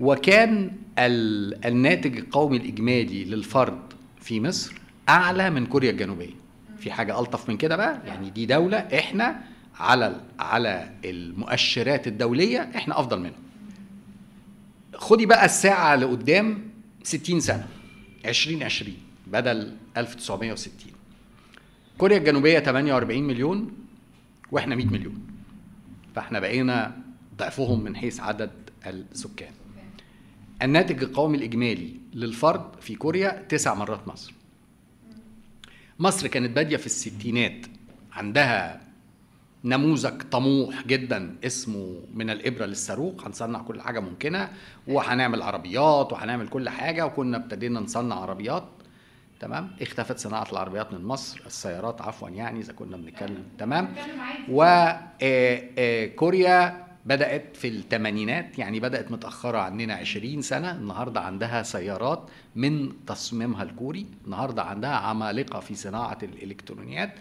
[0.00, 1.64] وكان ال...
[1.64, 3.78] الناتج القومي الإجمالي للفرد
[4.20, 4.74] في مصر
[5.08, 6.34] أعلى من كوريا الجنوبية.
[6.78, 9.40] في حاجة ألطف من كده بقى؟ يعني دي دولة إحنا
[9.78, 13.42] على على المؤشرات الدولية إحنا أفضل منهم
[14.94, 16.70] خدي بقى الساعة لقدام
[17.02, 17.66] 60 سنة
[18.26, 18.94] 2020
[19.26, 20.72] بدل 1960
[21.98, 23.72] كوريا الجنوبية 48 مليون
[24.50, 25.26] وإحنا 100 مليون.
[26.16, 26.96] فإحنا بقينا
[27.42, 28.50] ضعفهم من حيث عدد
[28.86, 29.52] السكان.
[30.62, 34.32] الناتج القومي الإجمالي للفرد في كوريا تسع مرات مصر.
[35.98, 37.66] مصر كانت بادية في الستينات.
[38.12, 38.80] عندها
[39.64, 43.26] نموذج طموح جدا اسمه من الإبرة للصاروخ.
[43.26, 44.50] هنصنع كل حاجة ممكنة
[44.86, 48.64] وهنعمل عربيات وهنعمل كل حاجة وكنا ابتدينا نصنع عربيات.
[49.40, 51.42] تمام؟ اختفت صناعة العربيات من مصر.
[51.46, 53.44] السيارات عفوا يعني إذا كنا بنتكلم.
[53.58, 53.94] تمام؟
[55.22, 60.70] وكوريا بدأت في الثمانينات يعني بدأت متأخرة عننا 20 سنة.
[60.72, 67.14] النهارده عندها سيارات من تصميمها الكوري النهارده عندها عمالقة في صناعة الإلكترونيات.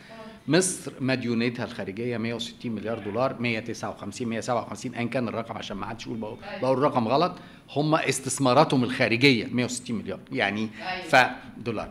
[0.48, 6.18] مصر مديونيتها الخارجية 160 مليار دولار 159 157 ايا كان الرقم عشان ما حدش يقول
[6.18, 7.36] بقول, بقول الرقم غلط.
[7.76, 10.70] هم استثماراتهم الخارجية 160 مليار يعني
[11.10, 11.90] فدولار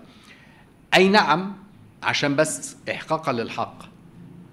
[0.94, 1.56] أي نعم
[2.02, 3.82] عشان بس إحقاقا للحق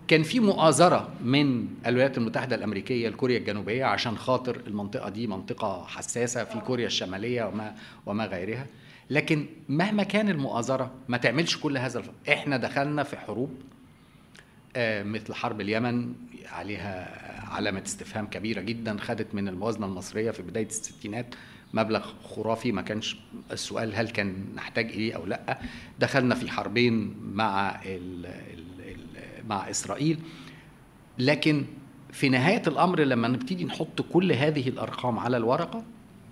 [0.08, 6.44] كان في مؤازرة من الولايات المتحدة الأمريكية لكوريا الجنوبية عشان خاطر المنطقة دي منطقة حساسة
[6.44, 8.66] في كوريا الشمالية وما وما غيرها.
[9.10, 12.10] لكن مهما كان المؤازرة ما تعملش كل هذا الف...
[12.30, 13.50] إحنا دخلنا في حروب
[14.76, 16.14] آه، مثل حرب اليمن
[16.52, 17.18] عليها
[17.52, 21.36] علامة استفهام كبيرة جدا خدت من الموازنة المصرية في بداية الستينات
[21.74, 23.18] مبلغ خرافي ما كانش
[23.52, 25.60] السؤال هل كان نحتاج إليه أو لأ.
[26.00, 27.80] دخلنا في حربين مع
[29.50, 30.20] مع إسرائيل.
[31.20, 31.66] لكن
[32.14, 35.84] في نهاية الأمر لما نبتدي نحط كل هذه الأرقام على الورقة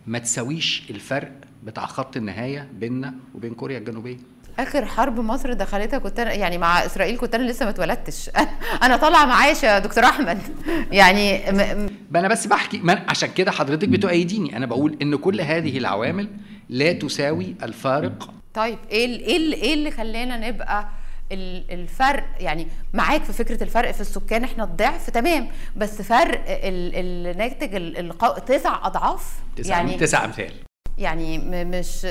[0.08, 1.32] ما تساويش الفرق
[1.64, 4.18] بتاع خط النهاية بيننا وبين كوريا الجنوبية.
[4.60, 8.30] آخر حرب مصر دخلتها كنت أنا يعني مع إسرائيل كنت أنا لسه ما اتولدتش.
[8.84, 10.38] أنا طالعة معاش يا دكتور أحمد.
[10.92, 11.90] يعني م...
[12.12, 14.58] ما أنا بس بحكي عشان كده حضرتك بتؤيديني.
[14.58, 16.28] أنا بقول إن كل هذه العوامل
[16.70, 18.30] لا تساوي الفارق.
[18.54, 20.88] طيب إيه ال- إيه ال- اللي خلانا نبقى
[21.32, 27.76] الفرق يعني معاك في فكرة الفرق في السكان إحنا الضعف تمام بس فرق ال- الناتج
[27.98, 30.52] القو- تسع أضعاف تسع يعني تسع أمثال.
[30.98, 32.06] يعني مش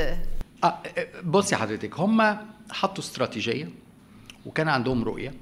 [0.65, 0.79] آه
[1.25, 2.37] بصي حضرتك هم
[2.71, 3.69] حطوا استراتيجية
[4.47, 5.35] وكان عندهم رؤية.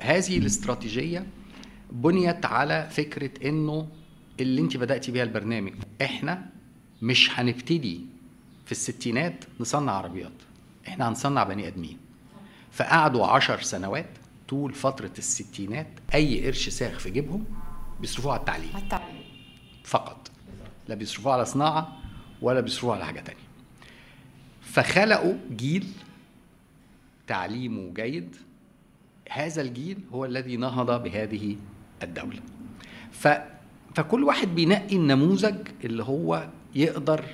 [0.00, 1.26] هذه الاستراتيجية
[1.92, 3.88] بنيت على فكرة إنه
[4.40, 6.46] اللي أنت بدأتي بيها البرنامج إحنا
[7.02, 8.00] مش هنبتدي
[8.66, 10.32] في الستينات نصنع عربيات
[10.88, 11.98] إحنا هنصنع بني آدمين.
[12.78, 14.08] فقعدوا عشر سنوات
[14.48, 17.44] طول فترة الستينات أي قرش ساخ في جيبهم
[18.00, 18.70] بيصرفوه على التعليم.
[18.74, 18.98] حتى
[19.84, 20.30] فقط.
[20.88, 21.96] لا بيصرفوه على صناعة
[22.42, 23.40] ولا بيصرفوه على حاجة تانية.
[24.60, 25.86] فخلقوا جيل
[27.26, 28.36] تعليمه جيد.
[29.30, 31.56] هذا الجيل هو الذي نهض بهذه
[32.02, 32.40] الدولة.
[33.12, 33.28] ف
[33.94, 37.24] فكل واحد بينقي النموذج اللي هو يقدر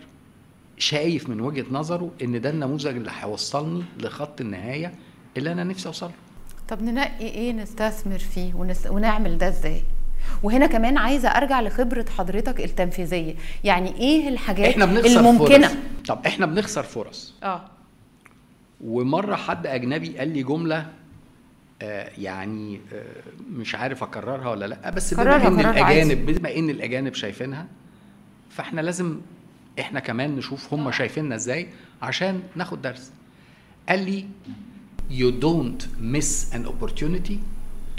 [0.79, 4.95] شايف من وجهة نظره إن ده النموذج اللي هيوصلني لخط النهاية
[5.37, 6.11] اللي أنا نفسي اوصله
[6.69, 8.87] طب ننقي إيه نستثمر فيه ونس...
[8.87, 9.83] ونعمل ده إزاي؟
[10.43, 13.35] وهنا كمان عايزة أرجع لخبرة حضرتك التنفيذية.
[13.65, 15.77] يعني إيه الحاجات إحنا بنخسر الممكنة؟ فرص.
[16.09, 17.35] طب إحنا بنخسر فرص.
[17.43, 17.65] آه.
[18.85, 20.87] ومرة حد أجنبي قال لي جملة
[21.83, 23.05] آه يعني آه
[23.51, 25.61] مش عارف أكررها ولا لأ بس بما إن.
[25.61, 27.67] الأجانب بما إن الأجانب شايفينها
[28.51, 29.21] فإحنا لازم
[29.81, 31.69] إحنا كمان نشوف هم شايفيننا إزاي
[32.03, 33.13] عشان ناخد درس.
[33.89, 34.27] قال لي
[35.11, 37.39] you don't miss an opportunity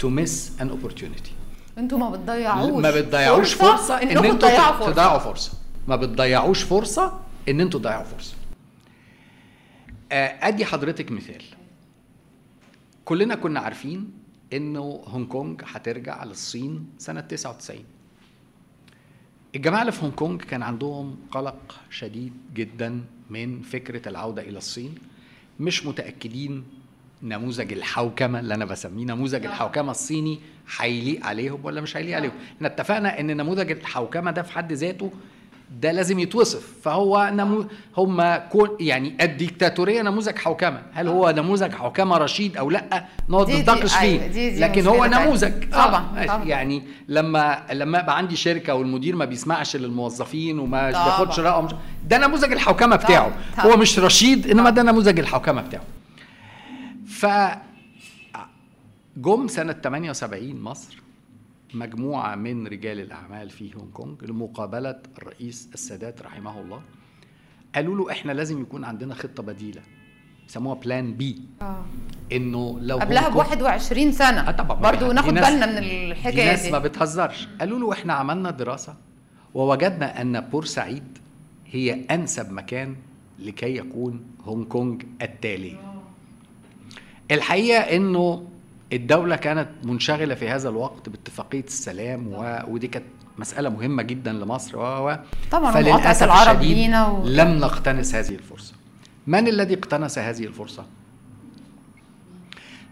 [0.02, 1.32] to miss an opportunity.
[1.78, 5.52] أنتوا ما بتضيعوش ما بتضيعوش فرصة إن انكم أنتوا تضيعوا تضيعوا فرصة.
[5.88, 8.34] ما بتضيعوش فرصة إن أنتوا تضيعوا فرصة.
[10.12, 11.42] آه، أدي حضرتك مثال.
[13.04, 14.10] كلنا كنا عارفين
[14.52, 17.84] إنه هونج كونج هترجع للصين سنة 99
[19.56, 24.94] الجماعة اللي في هونج كونج كان عندهم قلق شديد جدا من فكرة العودة إلى الصين.
[25.60, 26.64] مش متأكدين
[27.22, 30.38] نموذج الحوكمة اللي أنا بسميه نموذج الحوكمة الصيني
[30.80, 35.10] هيليق عليهم ولا مش هيليق عليهم؟ إحنا اتفقنا إن نموذج الحوكمة ده في حد ذاته
[35.82, 36.66] ده لازم يتوصف.
[36.82, 37.64] فهو نمو
[37.96, 40.82] هم كون يعني الديكتاتورية نموذج حوكمة.
[40.94, 44.26] هل هو نموذج حوكمة رشيد أو لأ؟ نقعد نتناقش أيوة، فيه.
[44.26, 45.04] دي- دي لكن هو.
[45.04, 45.70] نموذج.
[45.72, 46.28] طبعاً، ماشي.
[46.28, 46.44] طبعاً.
[46.44, 51.04] يعني لما لما يبقى عندي شركة والمدير ما بيسمعش للموظفين وما طبعاً.
[51.04, 51.68] بياخدش رايهم
[52.08, 53.32] ده نموذج الحوكمة بتاعه.
[53.56, 53.66] طبعاً.
[53.72, 55.82] هو مش رشيد إنما ده نموذج الحوكمة بتاعه.
[57.16, 57.26] ف
[59.16, 61.02] جم سنة 78 مصر
[61.74, 66.80] مجموعة من رجال الأعمال في هونج كونج لمقابلة الرئيس السادات رحمه الله
[67.74, 69.82] قالوا له إحنا لازم يكون عندنا خطة بديلة
[70.48, 71.84] يسموها plan B آه.
[72.32, 74.48] إنه لو قبلها ب كونج- 21 سنة.
[74.48, 74.96] آه طبعا.
[74.96, 76.70] دي ناخد بالنا من دي الحكاية دي.
[76.72, 77.48] ما بتهزرش.
[77.60, 78.96] قالوا له إحنا عملنا دراسة
[79.54, 81.18] ووجدنا أن بورسعيد
[81.66, 82.96] هي أنسب مكان
[83.38, 85.95] لكي يكون هونج كونج التالي.
[87.30, 88.46] الحقيقة إنه
[88.92, 92.62] الدولة كانت منشغلة في هذا الوقت باتفاقية السلام و...
[92.68, 93.06] ودي كانت
[93.38, 95.18] مسألة مهمة جدا لمصر و و
[95.50, 97.26] طبعا فللأسف العرب لينا و...
[97.26, 98.74] لم نقتنص هذه الفرصة
[99.26, 100.86] من الذي اقتنص هذه الفرصة؟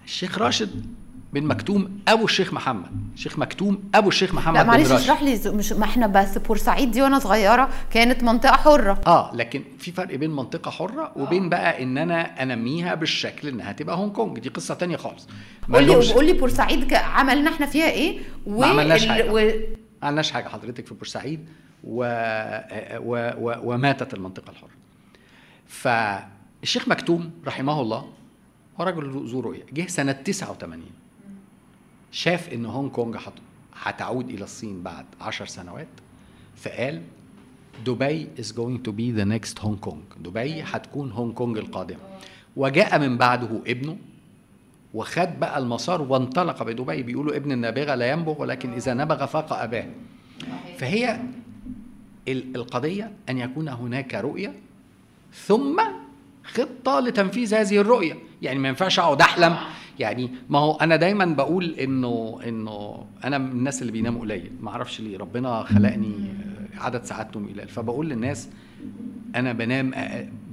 [0.04, 0.86] الشيخ راشد
[1.34, 2.86] بن مكتوم أبو الشيخ محمد.
[3.14, 7.02] الشيخ مكتوم أبو الشيخ محمد لا معلش اشرح لي مش ما إحنا بس بورسعيد دي
[7.02, 9.00] وأنا صغيرة كانت منطقة حرة.
[9.06, 13.96] آه لكن في فرق بين منطقة حرة وبين بقى إن أنا أنميها بالشكل إنها تبقى
[13.96, 14.38] هونج كونج.
[14.38, 15.28] دي قصة تانية خالص.
[15.72, 18.60] قول لي قول لي بورسعيد عملنا إحنا فيها إيه؟ و...
[18.60, 19.32] ما عملناش حاجة.
[19.32, 19.34] و...
[19.34, 19.52] ما
[20.02, 20.48] عملناش حاجة.
[20.48, 21.48] حضرتك في بورسعيد
[21.84, 22.04] و...
[22.96, 23.30] و...
[23.38, 23.72] و...
[23.72, 24.70] وماتت المنطقة الحرة.
[25.66, 28.04] فالشيخ مكتوم رحمه الله
[28.80, 30.82] هو رجل ذو رؤية جه سنة 89
[32.14, 33.32] شاف إن هونج كونج هت...
[33.82, 35.88] هتعود إلى الصين بعد 10 سنوات
[36.56, 37.02] فقال
[37.86, 41.98] دبي is going to be the next هونج كونج دبي هتكون هونج كونج القادمة.
[42.56, 43.96] وجاء من بعده ابنه
[44.94, 47.02] وخد بقى المسار وانطلق بدبي.
[47.02, 49.86] بيقولوا ابن النابغة لا ينبغ ولكن إذا نبغ فاق أباه.
[50.78, 51.20] فهي
[52.28, 54.54] ال- القضية أن يكون هناك رؤية
[55.32, 55.82] ثم
[56.44, 58.14] خطة لتنفيذ هذه الرؤية.
[58.42, 59.56] يعني ما ينفعش أقعد أحلم
[59.98, 64.70] يعني ما هو أنا دايما بقول إنه إنه أنا من الناس اللي بيناموا قليل ما
[64.70, 66.14] أعرفش ليه ربنا خلقني
[66.78, 67.68] عدد ساعات نوم قليل.
[67.68, 68.48] فبقول للناس
[69.36, 69.90] أنا بنام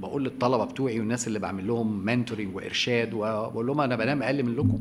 [0.00, 4.78] بقول للطلبة بتوعي والناس اللي بعمل لهم منتورنج وإرشاد وبقول لهم أنا بنام أقل منكم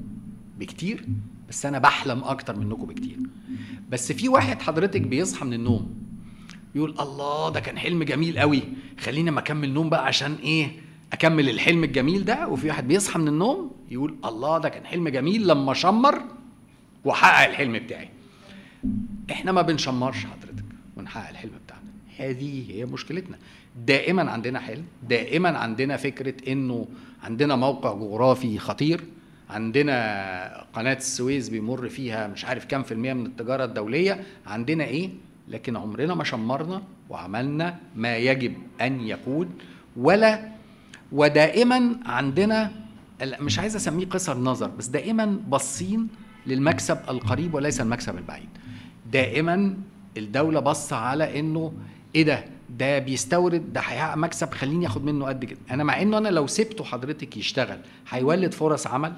[0.59, 1.05] بكتير
[1.49, 3.17] بس أنا بحلم أكتر منكم بكتير.
[3.89, 5.95] بس في واحد حضرتك بيصحى من النوم
[6.75, 8.61] يقول الله ده كان حلم جميل قوي
[8.99, 10.67] خليني ما أكمل نوم بقى عشان إيه؟
[11.13, 15.47] أكمل الحلم الجميل ده وفي واحد بيصحى من النوم يقول الله ده كان حلم جميل
[15.47, 16.21] لما شمر
[17.05, 18.09] وحقق الحلم بتاعي.
[19.31, 20.65] إحنا ما بنشمرش حضرتك
[20.97, 21.81] ونحقق الحلم بتاعنا.
[22.17, 23.37] هذه هي مشكلتنا.
[23.85, 26.87] دائما عندنا حلم دائما عندنا فكرة إنه
[27.23, 29.01] عندنا موقع جغرافي خطير
[29.49, 35.09] عندنا قناة السويس بيمر فيها مش عارف كام في المية من التجارة الدولية عندنا إيه؟
[35.47, 39.49] لكن عمرنا ما شمرنا وعملنا ما يجب أن يكون
[39.97, 40.51] ولا
[41.11, 42.71] ودائما عندنا
[43.21, 46.07] مش عايز أسميه قصر نظر بس دائما باصين
[46.47, 48.49] للمكسب القريب وليس المكسب البعيد.
[49.11, 49.73] دائما
[50.17, 51.73] الدولة باصة على إنه
[52.15, 55.59] إيه ده؟ ده بيستورد ده هيحقق مكسب خليني آخد منه قد كده.
[55.71, 57.77] أنا مع إنه أنا لو سبته حضرتك يشتغل
[58.09, 59.13] هيولد فرص عمل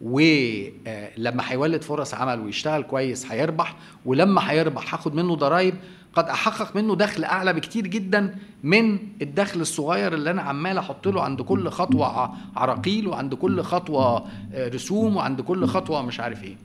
[0.00, 5.74] ولما هيولد فرص عمل ويشتغل كويس هيربح ولما هيربح هاخد منه ضرائب
[6.14, 11.22] قد أحقق منه دخل أعلى بكتير جدا من الدخل الصغير اللي أنا عمال أحط له
[11.22, 16.56] عند كل خطوة عراقيل وعند كل خطوة آه، رسوم وعند كل خطوة مش عارف إيه.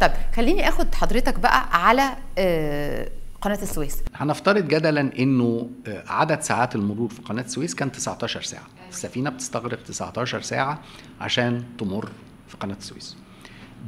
[0.00, 3.08] طب خليني آخد حضرتك بقى على آه،
[3.40, 4.02] قناة السويس.
[4.14, 8.64] هنفترض جدلا إنه آه، عدد ساعات المرور في قناة السويس كان 19 ساعة.
[8.90, 10.80] السفينة بتستغرق 19 ساعة
[11.20, 12.08] عشان تمر
[12.48, 13.16] في قناة السويس.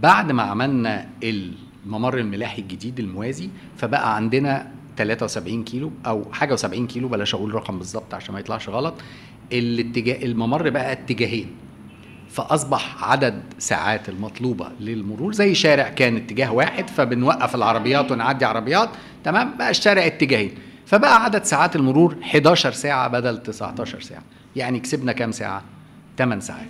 [0.03, 7.09] بعد ما عملنا الممر الملاحي الجديد الموازي فبقى عندنا 73 كيلو أو حاجة و70 كيلو
[7.09, 8.95] بلاش أقول رقم بالظبط عشان ما يطلعش غلط.
[9.53, 11.51] الاتجاه الممر بقى اتجاهين.
[12.31, 18.89] فأصبح عدد ساعات المطلوبة للمرور زي شارع كان اتجاه واحد فبنوقف العربيات ونعدي عربيات
[19.25, 20.55] تمام؟ بقى الشارع اتجاهين.
[20.87, 24.23] فبقى عدد ساعات المرور 11 ساعة بدل 19 ساعة.
[24.57, 25.63] يعني كسبنا كام ساعة؟
[26.19, 26.67] 8 ساعات.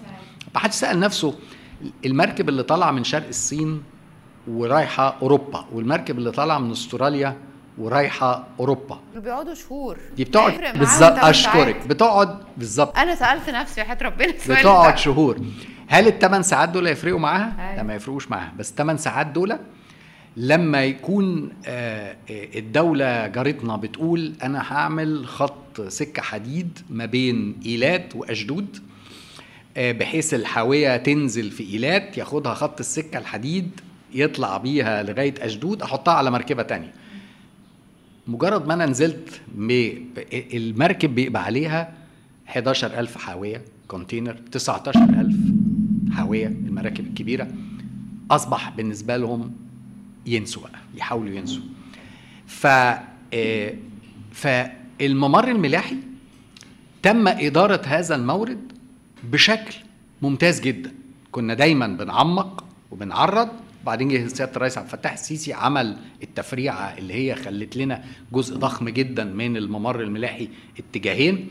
[0.55, 1.35] ما حدش سأل نفسه
[2.07, 3.83] المركب اللي طالعه من شرق الصين
[4.49, 7.37] ورايحة أوروبا والمركب اللي طالعه من أستراليا
[7.79, 11.87] ورايحة أوروبا بيقعدوا شهور دي بتقعد بالظبط أشكرك.
[11.87, 14.99] بتقعد بالظبط أنا سألت نفسي وحياه ربنا السؤال بتقعد.
[14.99, 15.39] شهور
[15.89, 17.77] هل الثمان ساعات دول هيفرقوا معاها؟ أيوة.
[17.77, 19.59] لا ما يفرقوش معاها بس الثمان ساعات دول
[20.37, 28.17] لما يكون آه، آه، الدولة جارتنا بتقول أنا هعمل خط سكة حديد ما بين إيلات
[28.17, 28.79] وأشدود
[29.77, 33.81] آه، بحيث الحاوية تنزل في إيلات ياخدها خط السكة الحديد
[34.15, 36.93] يطلع بيها لغاية أشدود أحطها على مركبة تانية
[38.27, 39.41] مجرد ما أنا نزلت
[40.33, 41.93] المركب بيبقى عليها
[42.49, 45.35] 11000 حاوية كونتينر 19000
[46.13, 47.49] حاوية المراكب الكبيرة.
[48.31, 49.53] أصبح بالنسبة لهم
[50.27, 51.63] ينسوا بقى يحاولوا ينسوا.
[52.47, 52.67] ف
[53.35, 53.75] آه،
[54.33, 55.97] فالممر الملاحي
[57.03, 58.73] تم إدارة هذا المورد
[59.33, 59.75] بشكل
[60.23, 60.93] ممتاز جدا.
[61.33, 63.49] كنا دايما بنعمق وبنعرض
[63.87, 68.89] وبعدين جه سياده الرئيس عبد الفتاح السيسي عمل التفريعة اللي هي خلت لنا جزء ضخم
[68.89, 71.49] جدا من الممر الملاحي اتجاهين.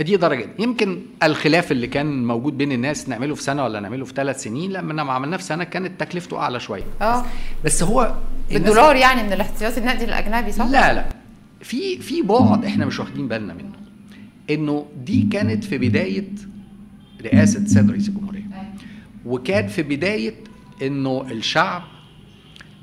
[0.00, 0.48] دي درجة.
[0.58, 4.72] يمكن الخلاف اللي كان موجود بين الناس نعمله في سنة ولا نعمله في ثلاث سنين
[4.72, 6.84] لما لما عملناه في سنة كانت تكلفته أعلى شوية.
[7.02, 7.24] آه.
[7.64, 8.14] بس هو
[8.50, 11.06] بالدولار يعني من الاحتياطي النقدي الأجنبي صح؟ لا لا.
[11.60, 13.72] في في بعد إحنا مش واخدين بالنا منه.
[14.50, 16.28] إنه دي كانت في بداية
[17.22, 18.42] رئاسة السيد رئيس الجمهورية.
[19.26, 20.34] وكان في بداية
[20.82, 21.82] إنه الشعب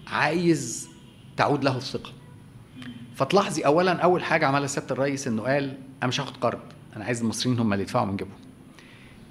[0.08, 0.90] عايز
[1.38, 2.12] تعود له الثقة.
[3.16, 6.60] فتلاحظي اولا أول حاجة عملها سياده الرئيس إنه قال أنا مش هاخد قرض
[6.96, 8.34] أنا عايز المصريين هم اللي يدفعوا من جيبهم.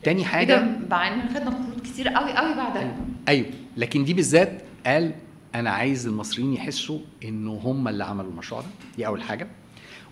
[0.02, 2.96] تاني كده حاجة مع إن خدنا قروض كتير قوي قوي بعدها.
[3.28, 5.14] أيوه لكن دي بالذات قال
[5.54, 8.66] أنا عايز المصريين يحسوا إنه هم اللي عملوا المشروع ده.
[8.96, 9.48] دي أول حاجة.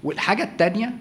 [0.05, 0.95] والحاجة الثانية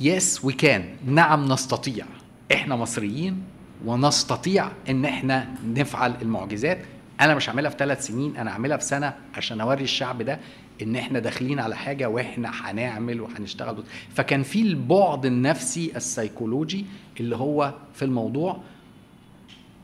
[0.00, 2.06] yes we can نعم نستطيع.
[2.52, 3.42] إحنا مصريين
[3.84, 6.78] ونستطيع إن إحنا نفعل المعجزات.
[7.20, 10.38] أنا مش هعملها في ثلاث سنين أنا هعملها في سنة عشان أوري الشعب ده
[10.82, 13.84] إن إحنا داخلين على حاجة وإحنا هنعمل وهنشتغل.
[14.14, 16.86] فكان في البعد النفسي السيكولوجي
[17.20, 18.56] اللي هو في الموضوع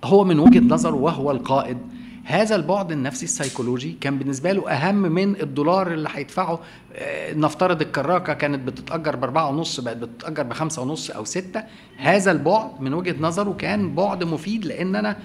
[0.05, 1.79] هو من وجهة نظره وهو القائد
[2.25, 6.61] هذا البعد النفسي السيكولوجي كان بالنسبة له أهم من الدولار اللي هيدفعه
[6.95, 11.63] آه، نفترض الكراكة كانت بتتأجر بأربعة ونص بقت بتتأجر بخمسة ونص أو ستة.
[11.97, 15.17] هذا البعد من وجهة نظره كان بعد مفيد لأن أنا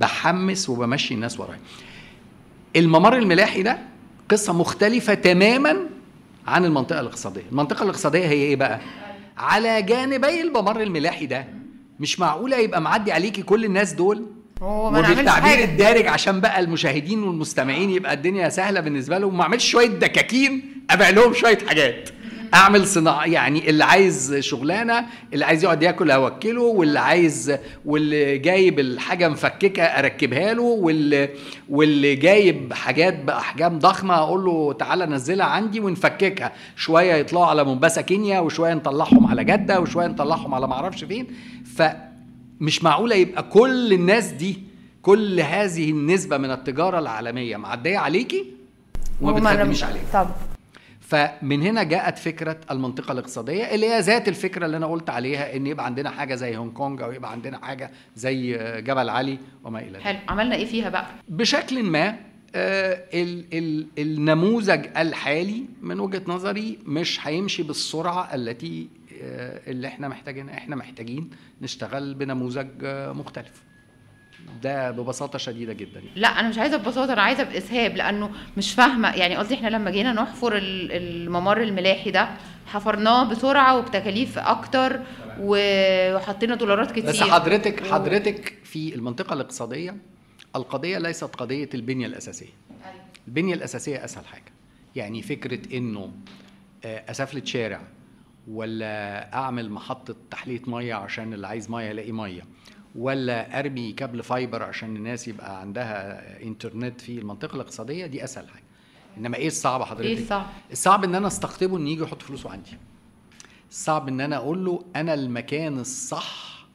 [0.00, 1.58] بحمس وبمشي الناس ورايا.
[2.76, 3.78] الممر الملاحي ده
[4.30, 5.76] قصة مختلفة تماما
[6.46, 7.42] عن المنطقة الاقتصادية.
[7.52, 8.80] المنطقة الاقتصادية هي إيه بقى؟
[9.38, 11.44] على جانبي الممر الملاحي ده
[12.00, 14.26] مش معقولة يبقى معدي عليكي كل الناس دول
[14.62, 19.36] هو ما وبالتعبير الدارج عشان بقى المشاهدين والمستمعين يبقى الدنيا سهلة بالنسبة لهم.
[19.36, 22.08] ما اعملش شوية دكاكين ابيع لهم شوية حاجات.
[22.54, 28.80] اعمل صناعه يعني اللي عايز شغلانة اللي عايز يقعد ياكل اوكله واللي عايز واللي جايب
[28.80, 31.28] الحاجة مفككة اركبها له واللي
[31.68, 36.52] واللي جايب حاجات بأحجام ضخمة أقول له تعالى نزلها عندي ونفككها.
[36.76, 41.26] شوية يطلعوا على مومباسا كينيا وشوية نطلعهم على جدة وشوية نطلعهم على معرفش فين.
[42.60, 44.58] فمش معقولة يبقى كل الناس دي
[45.02, 48.44] كل هذه النسبة من التجارة العالمية معدية عليكي؟
[49.20, 50.28] وما بتخدميش عليها طب.
[51.00, 55.66] فمن هنا جاءت فكرة المنطقة الاقتصادية اللي هي ذات الفكرة اللي أنا قلت عليها إن
[55.66, 59.90] يبقى عندنا حاجة زي هونج كونج أو يبقى عندنا حاجة زي جبل علي وما إلى
[59.90, 60.00] ذلك.
[60.00, 60.18] حلو.
[60.28, 62.16] عملنا إيه فيها بقى؟ بشكل ما
[62.54, 70.08] آه، ال ال النموذج الحالي من وجهة نظري مش هيمشي بالسرعة التي آه، اللي إحنا
[70.08, 71.30] محتاجينها إحنا محتاجين
[71.62, 73.62] نشتغل بنموذج آه، مختلف.
[74.62, 76.02] ده ببساطة شديدة جدا.
[76.16, 79.16] لا أنا مش عايزة ببساطة أنا عايزة بإسهاب لأنه مش فاهمة.
[79.16, 82.28] يعني قصدي إحنا لما جينا نحفر ال- الممر الملاحي ده
[82.66, 85.00] حفرناه بسرعة وبتكاليف أكتر
[85.40, 87.06] و- وحطينا دولارات كتير.
[87.06, 89.96] بس حضرتك حضرتك في المنطقة الاقتصادية
[90.56, 92.52] القضية ليست قضية البنية الأساسية.
[93.28, 94.52] البنية الأساسية أسهل حاجة.
[94.96, 96.12] يعني فكرة إنه
[96.84, 97.80] آه، اسفلت شارع
[98.50, 102.42] ولا أعمل محطة تحلية مية عشان اللي عايز مية يلاقي مية؟
[102.94, 108.62] ولا أرمي كابل fiber عشان الناس يبقى عندها إنترنت في المنطقة الاقتصادية؟ دي أسهل حاجة.
[109.18, 112.70] إنما إيه الصعب حضرتك؟ إيه الصعب؟ الصعب إن أنا أستقطبه إن يجي يحط فلوسه عندي.
[113.70, 116.66] الصعب إن أنا أقول له أنا المكان الصح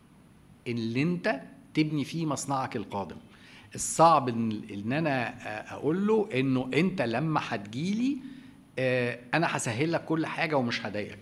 [0.67, 1.41] اللي أنت
[1.73, 3.15] تبني فيه مصنعك القادم.
[3.75, 5.33] الصعب إن إن أنا
[5.73, 8.17] أقول له إنه أنت لما هتجيلي
[8.79, 11.19] آه، أنا هسهل لك كل حاجة ومش هضايقك.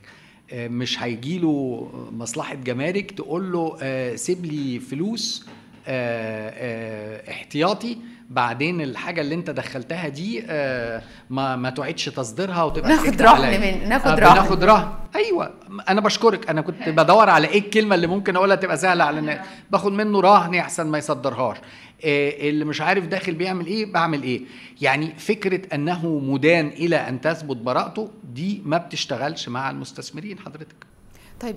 [0.53, 5.45] مش هيجيله مصلحة جمارك تقول له آه، سيب لي فلوس
[5.87, 7.97] آه، آه، احتياطي.
[8.31, 13.61] بعدين الحاجة اللي انت دخلتها دي آه، ما ما تعيدش تصديرها وتبقى ناخد رهن.
[13.61, 14.33] من- ناخد آه، رهن.
[14.33, 14.91] بناخد رهن.
[15.15, 15.53] أيوه.
[15.89, 16.49] أنا بشكرك.
[16.49, 19.45] أنا كنت بدور على إيه الكلمة اللي ممكن أقولها تبقى سهلة على الناس.
[19.71, 21.57] باخد منه رهن احسن ما يصدرهاش.
[22.03, 24.41] إيه اللي مش عارف داخل بيعمل إيه بعمل إيه.
[24.81, 30.75] يعني فكرة أنه مدان إلى أن تثبت براءته دي ما بتشتغلش مع المستثمرين حضرتك.
[31.39, 31.55] طيب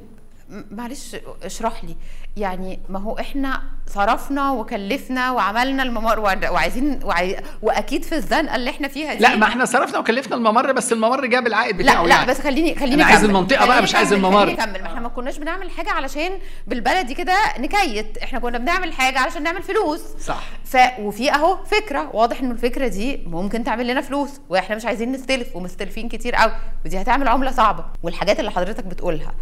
[0.71, 1.97] معلش اشرح لي.
[2.37, 7.37] يعني ما هو إحنا صرفنا وكلفنا وعملنا الممر وع- وعايزين وعاي...
[7.63, 11.27] واكيد في الزنقة اللي إحنا فيها دي لا ما إحنا صرفنا وكلفنا الممر بس الممر
[11.27, 12.27] جاب العائد بتاعه لا لا يعني.
[12.27, 13.31] بس خليني خليني أنا عايز أكمل.
[13.37, 14.51] المنطقة بقى، مش عايز الممر.
[14.51, 14.81] أكمل.
[14.83, 16.31] ما إحنا ما كناش بنعمل حاجة علشان
[16.67, 18.19] بالبلدي كده نكيت.
[18.19, 20.01] إحنا كنا بنعمل حاجة علشان نعمل فلوس.
[20.21, 20.43] صح.
[20.65, 22.11] ف وفي أهو فكرة.
[22.15, 26.53] واضح ان الفكرة دي ممكن تعمل لنا فلوس وإحنا مش عايزين نستلف ومستلفين كتير قوي.
[26.87, 27.85] ودي هتعمل عملة صعبة.
[28.03, 29.35] والحاجات اللي حضرتك بتقولها.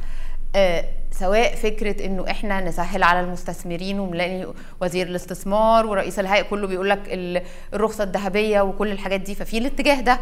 [1.10, 4.46] سواء فكرة إنه إحنا نسهل على المستثمرين ونلاقي
[4.80, 7.42] وزير الاستثمار ورئيس الهيئة كله بيقول لك ال-
[7.74, 10.20] الرخصة الذهبية وكل الحاجات دي ففي الاتجاه ده.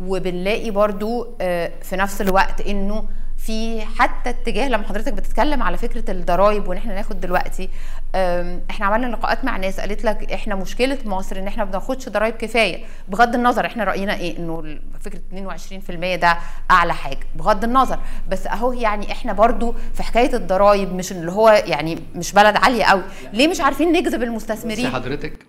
[0.00, 3.04] وبنلاقي برضو آه، في نفس الوقت إنه
[3.46, 7.68] في حتى اتجاه لما حضرتك بتتكلم على فكرة الضرايب وإن إحنا ناخد دلوقتي
[8.70, 12.34] إحنا عملنا لقاءات مع ناس قالت لك إحنا مشكلة مصر إن إحنا ما بناخدش ضرايب
[12.34, 12.84] كفاية.
[13.08, 15.20] بغض النظر إحنا رأينا إيه؟ إنه فكرة
[16.16, 16.38] 22% ده
[16.70, 17.18] أعلى حاجة.
[17.36, 17.98] بغض النظر.
[18.28, 22.84] بس أهو يعني إحنا برضو في حكاية الضرايب مش اللي هو يعني مش بلد عالية
[22.84, 23.02] قوي.
[23.32, 25.46] ليه مش عارفين نجذب المستثمرين؟ حضرتك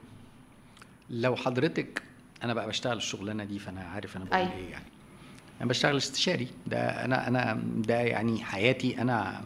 [1.09, 2.01] لو حضرتك
[2.43, 4.53] أنا بقى بشتغل الشغلانة دي فأنا عارف أنا بقول أيوة.
[4.53, 4.85] إيه يعني.
[5.61, 6.47] أنا بشتغل استشاري.
[6.67, 9.01] ده أنا أنا ده يعني حياتي.
[9.01, 9.41] أنا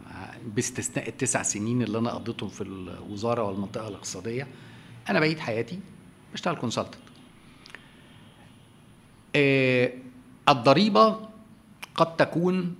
[0.46, 4.46] باستثناء التسع سنين اللي أنا قضيتهم في الوزارة والمنطقة الاقتصادية
[5.08, 5.78] أنا بقيت حياتي
[6.32, 6.94] بشتغل كونسلتنت
[9.36, 9.92] آه،
[10.48, 11.28] الضريبة
[11.94, 12.74] قد تكون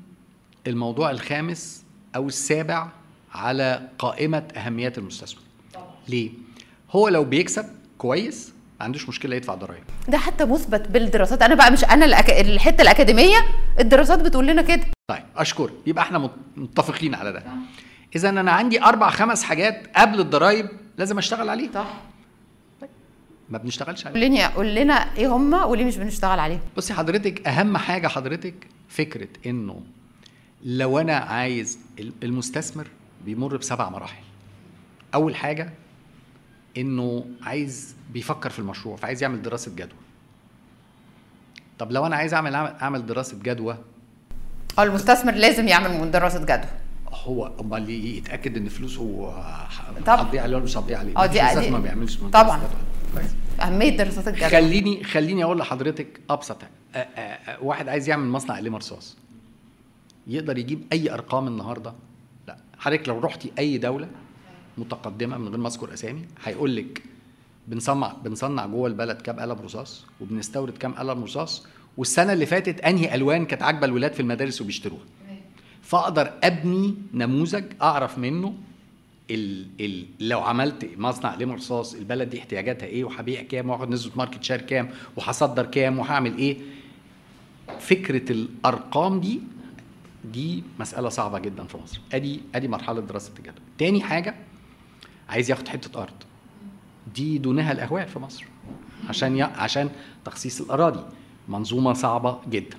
[0.67, 1.85] الموضوع الخامس
[2.17, 2.89] أو السابع
[3.33, 5.43] على قائمة أهميات المستثمر.
[6.09, 6.31] ليه؟
[6.91, 7.67] هو لو بيكسب
[7.99, 11.43] كويس ما عندوش مشكلة يدفع ضرائب ده حتى مثبت بالدراسات.
[11.43, 12.31] أنا بقى مش أنا الأك...
[12.31, 13.37] الحتة الأكاديمية
[13.81, 14.83] الدراسات بتقول لنا كده.
[15.11, 15.73] طيب أشكرك.
[15.87, 17.43] يبقى إحنا مت- متفقين على ده.
[18.17, 20.69] إذا أنا عندي أربع خمس حاجات قبل الضرايب
[20.99, 21.71] لازم أشتغل عليها.
[21.75, 21.87] صح.
[23.49, 26.61] ما بنشتغلش قول عليها لنا قول لنا إيه هم وليه مش بنشتغل عليهم.
[26.77, 28.55] بصي حضرتك أهم حاجة حضرتك
[28.89, 29.81] فكرة إنه
[30.65, 31.79] لو أنا عايز
[32.23, 32.87] المستثمر
[33.25, 34.23] بيمر بسبع مراحل.
[35.15, 35.71] أول حاجة
[36.77, 39.99] إنه عايز بيفكر في المشروع فعايز يعمل دراسة جدوى.
[41.79, 43.79] طب لو أنا عايز أعمل أعمل دراسة جدوى؟
[44.79, 46.71] آه المستثمر لازم يعمل دراسة جدوى.
[47.09, 49.33] هو أمال يتأكد إن فلوسه.
[50.07, 52.61] هتضيع عليه ولا مش هتضيع عليه؟ آه دي- ما بيعملش طبعا.
[53.61, 54.49] أهمية دراسات الجدوى.
[54.51, 56.57] خليني خليني أقول لحضرتك أبسط
[57.63, 59.17] واحد عايز يعمل مصنع قلم رصاص
[60.27, 61.93] يقدر يجيب أي أرقام النهارده؟
[62.49, 62.57] لا.
[62.79, 64.09] حضرتك لو رحتي أي دولة
[64.79, 66.23] متقدمة من غير ما اذكر أسامي.
[66.45, 67.03] هيقول لك
[67.69, 71.67] بنصنع بنصنع جوه البلد كام قلم رصاص وبنستورد كام قلم رصاص.
[71.97, 75.05] والسنة اللي فاتت أنهي ألوان كانت عاجبة الولاد في المدارس وبيشتروها.
[75.83, 78.55] فأقدر أبني نموذج أعرف منه
[79.31, 84.13] ال ال لو عملت مصنع قلم رصاص البلد دي احتياجاتها إيه وهبيع كام واخد نسبة
[84.17, 86.57] market share كام وهصدر كام وهعمل إيه.
[87.81, 89.41] فكرة الأرقام دي
[90.33, 92.01] دي مسألة صعبة جدا في مصر.
[92.13, 94.35] ادي أدي مرحلة دراسة الجدوى تاني حاجة
[95.31, 96.13] عايز ياخد حتة أرض.
[97.15, 98.45] دي دونها الاهوال في مصر.
[99.09, 99.43] عشان ي...
[99.43, 99.91] عشان
[100.25, 101.05] تخصيص الأراضي.
[101.49, 102.77] منظومة صعبة جدا.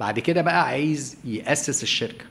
[0.00, 2.24] بعد كده بقى عايز يأسس الشركة.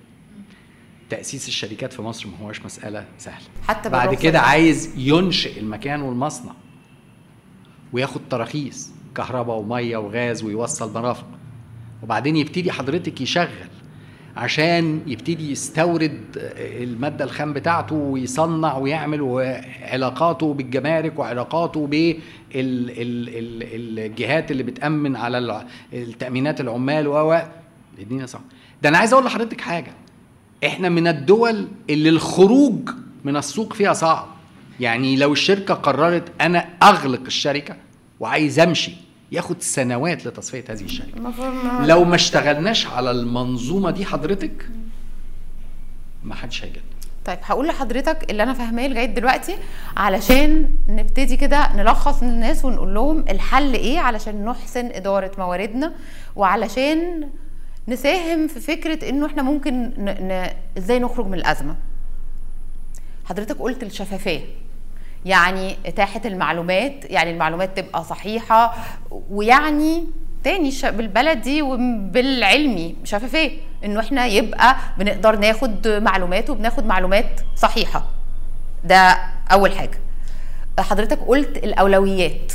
[1.10, 3.46] تأسيس الشركات في مصر ما هوش مسألة سهلة.
[3.68, 4.40] حتى بعد كده.
[4.40, 6.54] عايز ينشئ المكان والمصنع.
[7.94, 11.28] وياخد تراخيص كهرباء ومية وغاز ويوصل مرافق
[12.04, 13.70] وبعدين يبتدي حضرتك يشغل.
[14.38, 16.22] عشان يبتدي يستورد
[16.58, 21.88] المادة الخام بتاعته ويصنع ويعمل وعلاقاته بالجمارك وعلاقاته
[22.56, 27.42] بالجهات اللي بتأمن على التأمينات العمال و
[28.00, 28.44] الدنيا صعبه
[28.84, 29.92] ده أنا عايز أقول لحضرتك حاجة.
[30.66, 32.90] إحنا من الدول اللي الخروج
[33.24, 34.28] من السوق فيها صعب.
[34.80, 37.76] يعني لو الشركة قررت أنا أغلق الشركة
[38.20, 38.92] وعايز أمشي
[39.32, 41.20] ياخد سنوات لتصفية هذه الشركة.
[41.86, 44.70] لو ما اشتغلناش على المنظومة دي حضرتك
[46.24, 46.82] ما حدش هيجي
[47.26, 49.56] طيب هقول لحضرتك اللي أنا فاهماه لغاية دلوقتي
[49.98, 55.94] علشان نبتدي كده نلخص للناس ونقول لهم الحل إيه علشان نحسن إدارة مواردنا
[56.36, 57.30] وعلشان
[57.88, 60.06] نساهم في فكرة إنه إحنا ممكن ن...
[60.10, 60.50] ن...
[60.78, 61.76] إزاي نخرج من الأزمة.
[63.26, 64.40] حضرتك قلت الشفافية.
[65.28, 68.76] يعني اتاحة المعلومات يعني المعلومات تبقى صحيحة
[69.12, 70.04] ويعني
[70.44, 73.52] تاني بالبلدي وبالعلمي شفافيه
[73.86, 78.04] إنه إحنا يبقى بنقدر ناخد معلومات وبناخد معلومات صحيحة.
[78.84, 79.18] ده
[79.52, 80.00] أول حاجة.
[80.80, 82.54] حضرتك قلت الأولويات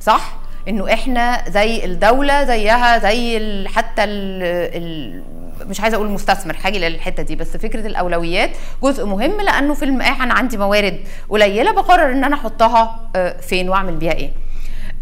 [0.00, 0.36] صح؟
[0.68, 3.38] إنه إحنا زي الدولة زيها زي
[3.68, 4.42] حتى ال
[4.76, 5.22] ال
[5.68, 7.36] مش عايزة أقول المستثمر حاجة للحته دي.
[7.36, 8.50] بس فكرة الأولويات
[8.82, 13.68] جزء مهم لأنه في الم- أنا عندي موارد قليلة بقرر إن أنا أحطها آه، فين
[13.68, 14.30] وأعمل بيها إيه.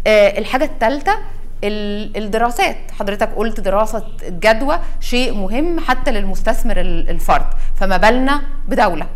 [0.07, 1.17] آه، الحاجة الثالثه
[1.63, 2.77] الدراسات.
[2.99, 7.45] حضرتك قلت دراسة الجدوى شيء مهم حتى للمستثمر ال- الفرد.
[7.79, 9.07] فما بالنا بدولة.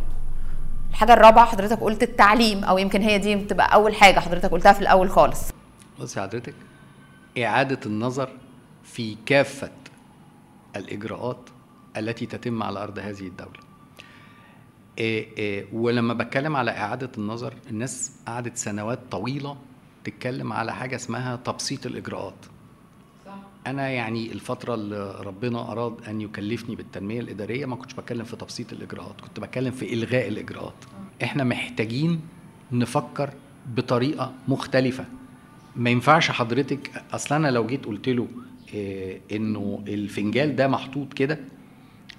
[0.89, 4.81] الحاجة الرابعة حضرتك قلت التعليم أو يمكن هي دي بتبقى أول حاجة حضرتك قلتها في
[4.81, 5.41] الأول خالص.
[6.01, 6.53] بص حضرتك
[7.37, 8.29] إعادة النظر
[8.83, 9.71] في كافة
[10.75, 11.49] الإجراءات
[11.97, 13.59] التي تتم على أرض هذه الدولة.
[14.97, 19.57] إيه إيه ولما بتكلم على إعادة النظر الناس قعدت سنوات طويلة
[20.03, 22.45] تتكلم على حاجة اسمها تبسيط الإجراءات.
[23.67, 28.73] أنا يعني الفترة اللي ربنا أراد أن يكلفني بالتنمية الإدارية ما كنتش بتكلم في تبسيط
[28.73, 30.73] الإجراءات كنت بتكلم في إلغاء الإجراءات.
[31.23, 32.21] إحنا محتاجين
[32.71, 33.29] نفكر
[33.75, 35.05] بطريقة مختلفة.
[35.75, 38.27] ما ينفعش حضرتك أصل أنا لو جيت قلت له
[38.73, 41.39] إيه إنه الفنجال ده محطوط كده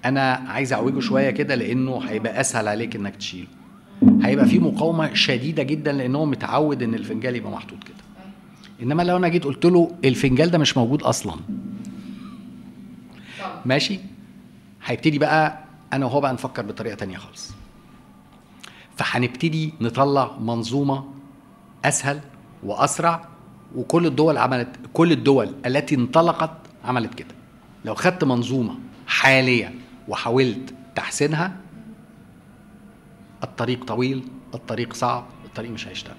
[0.05, 3.47] أنا عايز أعوجه شوية كده لأنه هيبقى أسهل عليك إنك تشيله.
[4.21, 7.95] هيبقى في مقاومة شديدة جدا لأن هو متعود إن الفنجال يبقى محطوط كده.
[8.81, 11.35] إنما لو أنا جيت قلت له الفنجال ده مش موجود أصلا.
[13.65, 13.99] ماشي؟
[14.85, 17.51] هيبتدي بقى أنا وهو بقى نفكر بطريقة تانية خالص.
[18.97, 21.03] فهنبتدي نطلع منظومة
[21.85, 22.19] أسهل
[22.63, 23.25] وأسرع
[23.75, 26.51] وكل الدول عملت كل الدول التي انطلقت
[26.85, 27.35] عملت كده.
[27.85, 28.75] لو خدت منظومة
[29.07, 29.73] حالية
[30.07, 31.55] وحاولت تحسينها
[33.43, 36.15] الطريق طويل الطريق صعب الطريق مش هيشتغل.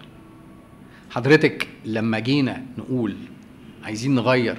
[1.10, 3.16] حضرتك لما جينا نقول
[3.84, 4.56] عايزين نغير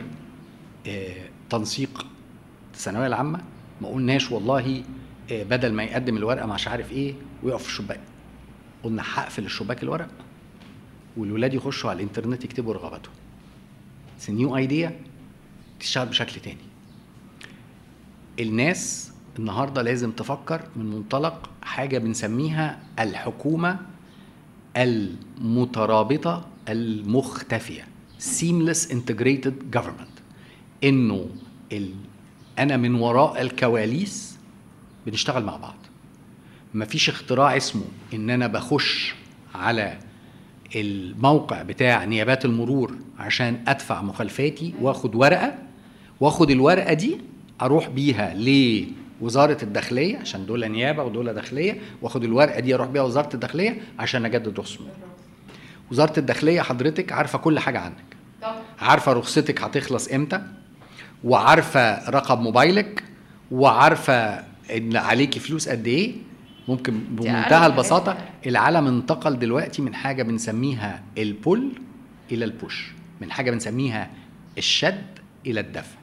[0.88, 1.16] آه،
[1.50, 2.08] تنسيق
[2.74, 3.40] الثانوية العامة
[3.82, 4.84] ما قلناش والله
[5.32, 8.00] آه، بدل ما يقدم الورقة مش عارف إيه ويقف في الشباك.
[8.84, 10.08] قلنا هقفل الشباك الورق.
[11.18, 13.14] والولاد يخشوا على الانترنت يكتبوا رغباتهم.
[14.16, 15.00] it's new idea
[15.80, 16.58] تشتغل بشكل تاني.
[18.40, 23.80] الناس النهارده لازم تفكر من منطلق حاجة بنسميها الحكومة
[24.78, 27.88] المترابطة المختفية.
[28.20, 30.22] Seamless integrated government.
[30.84, 31.30] إنه
[31.72, 31.94] ال...
[32.60, 34.38] أنا من وراء الكواليس
[35.06, 35.76] بنشتغل مع بعض.
[36.74, 39.16] مفيش اختراع اسمه إن أنا بخش
[39.56, 40.00] على
[40.76, 45.56] الموقع بتاع نيابات المرور عشان أدفع مخالفاتي وأخد ورقة
[46.20, 47.18] وأخد الورقة دي
[47.62, 48.34] أروح بيها
[49.22, 54.26] لوزارة الداخلية عشان دول نيابة ودول داخلية وأخد الورقة دي أروح بيها وزارة الداخلية عشان
[54.26, 54.88] أجدد المرور.
[55.92, 58.04] وزارة الداخلية حضرتك عارفة كل حاجة عنك
[58.80, 60.42] عارفة رخصتك هتخلص إمتى
[61.24, 63.04] وعارفة رقم موبايلك
[63.52, 64.44] وعارفة
[64.78, 66.14] إن عليكي فلوس قد إيه
[66.68, 67.66] ممكن بمنتهى.
[67.66, 71.70] البساطة العالم انتقل دلوقتي من حاجة بنسميها البول
[72.32, 72.92] إلى البوش
[73.22, 74.10] من حاجة بنسميها
[74.58, 75.04] الشد
[75.46, 75.98] إلى الدفع.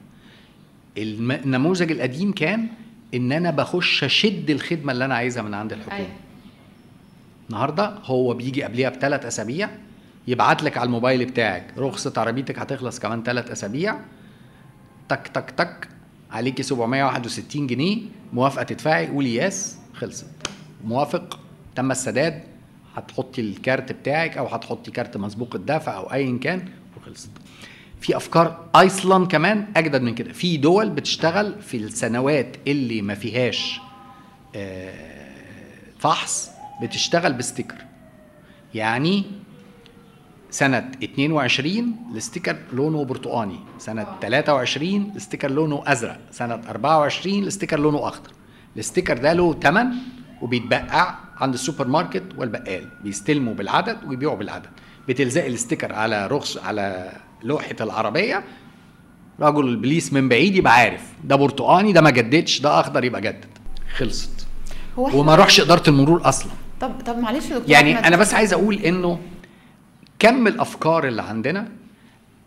[0.97, 2.67] النموذج القديم كان
[3.13, 6.07] إن أنا بخش أشد الخدمة اللي أنا عايزها من عند الحكومة.
[7.49, 9.69] النهارده هو بيجي قبليها بثلاث أسابيع
[10.27, 13.95] يبعت لك على الموبايل بتاعك رخصة عربيتك هتخلص كمان ثلاث أسابيع
[15.09, 15.87] تك تك تك
[16.31, 17.97] عليكي 761 جنيه
[18.33, 20.25] موافقة تدفعي قولي yes خلصت.
[20.83, 21.39] موافق
[21.75, 22.43] تم السداد
[22.95, 26.65] هتحطي الكارت بتاعك أو هتحطي كارت مسبوق الدفع أو ايا كان
[26.97, 27.29] وخلصت.
[28.01, 30.33] في أفكار ايسلاند كمان أجدد من كده.
[30.33, 33.79] في دول بتشتغل في السنوات اللي ما فيهاش
[34.55, 34.93] آه،
[35.99, 36.49] فحص
[36.81, 37.75] بتشتغل ب sticker.
[38.75, 39.23] يعني
[40.51, 47.48] سنة 22 ال sticker لونه برتقاني سنة 23 ال sticker لونه أزرق سنة 24 ال
[47.48, 48.31] sticker لونه أخضر.
[48.77, 49.87] ال sticker ده له تمن
[50.43, 52.87] وبيتباع عند السوبر ماركت والبقال.
[53.03, 54.69] بيستلموا بالعدد ويبيعوا بالعدد.
[55.07, 57.11] بتلزق ال sticker على رخص على
[57.43, 58.43] لوحة العربية.
[59.39, 61.01] رجل البوليس من بعيد يبقى عارف.
[61.23, 63.45] ده برتقاني ده ما جددش ده أخضر يبقى جدد.
[63.95, 64.47] خلصت.
[64.99, 66.51] هو وما روحش إدارة المرور أصلا.
[66.81, 68.07] طب طب معلش يا دكتور يعني.
[68.07, 69.19] أنا بس عايز أقول إنه
[70.19, 71.67] كم الأفكار اللي عندنا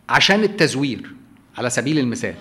[0.08, 1.14] عشان التزوير
[1.58, 2.34] على سبيل المثال.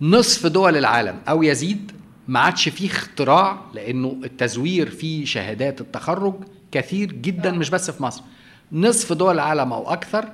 [0.00, 1.92] نصف دول العالم أو يزيد
[2.28, 6.34] ما عادش فيه اختراع لأنه التزوير في شهادات التخرج
[6.72, 8.22] كثير جدا مش بس في مصر.
[8.72, 10.24] نصف دول العالم أو أكثر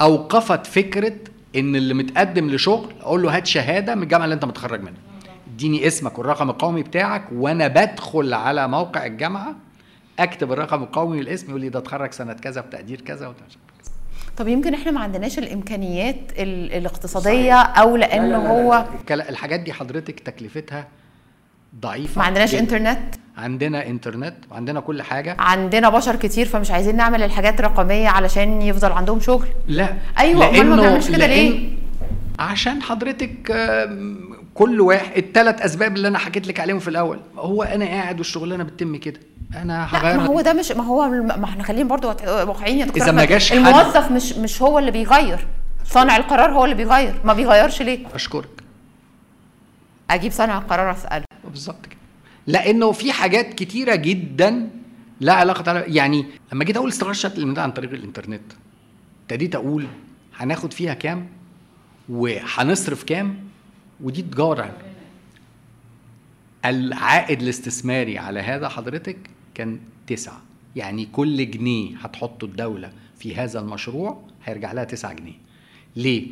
[0.00, 1.14] أوقفت فكرة
[1.56, 5.00] إن اللي متقدم لشغل أقول له هات شهادة من الجامعة اللي أنت متخرج منها.
[5.54, 9.54] اديني اسمك والرقم القومي بتاعك وأنا بدخل على موقع الجامعة
[10.18, 13.58] أكتب الرقم القومي والاسم يقول لي ده اتخرج سنة كذا بتقدير كذا كذا.
[14.36, 19.60] طب يمكن إحنا ما عندناش الإمكانيات ال- الاقتصادية أو لأن لا لا لا هو الحاجات
[19.60, 20.88] دي حضرتك تكلفتها
[21.80, 22.60] ضعيفة ما عندناش جداً.
[22.60, 25.36] انترنت عندنا انترنت وعندنا كل حاجة.
[25.38, 29.48] عندنا بشر كتير فمش عايزين نعمل الحاجات رقميه علشان يفضل عندهم شغل.
[29.66, 29.88] لا.
[30.18, 31.68] أيوة، أمال ما بنعملش كده ليه؟
[32.38, 33.52] عشان حضرتك
[34.54, 38.64] كل واحد الثلاث أسباب اللي أنا حكيت لك عليهم في الأول هو أنا قاعد والشغلانه
[38.64, 39.20] بتتم كده.
[39.62, 43.02] أنا هغير ما هو ده مش ما هو ما إحنا خلينا برضو واقعيين يا دكتور
[43.02, 43.24] إذا ما.
[43.24, 45.46] جاش حد- الموظف مش مش هو اللي بيغير.
[45.84, 47.14] صانع القرار هو اللي بيغير.
[47.24, 48.62] ما بيغيرش ليه؟ أشكرك.
[50.10, 52.00] أجيب صانع القرار اساله بالظبط كده.
[52.46, 54.70] لأنه في حاجات كتيرة جدا
[55.20, 58.52] لا علاقة يعني لما جيت أقول الشات الامداد عن طريق الإنترنت
[59.22, 59.86] ابتديت أقول
[60.36, 61.28] هناخد فيها كام
[62.08, 63.36] وهنصرف كام؟
[64.00, 64.76] ودي تجارة.
[66.64, 69.16] العائد الاستثماري على هذا حضرتك
[69.54, 70.42] كان تسعة.
[70.76, 75.38] يعني كل جنيه هتحطه الدولة في هذا المشروع هيرجع لها تسعة جنيه.
[75.96, 76.26] ليه؟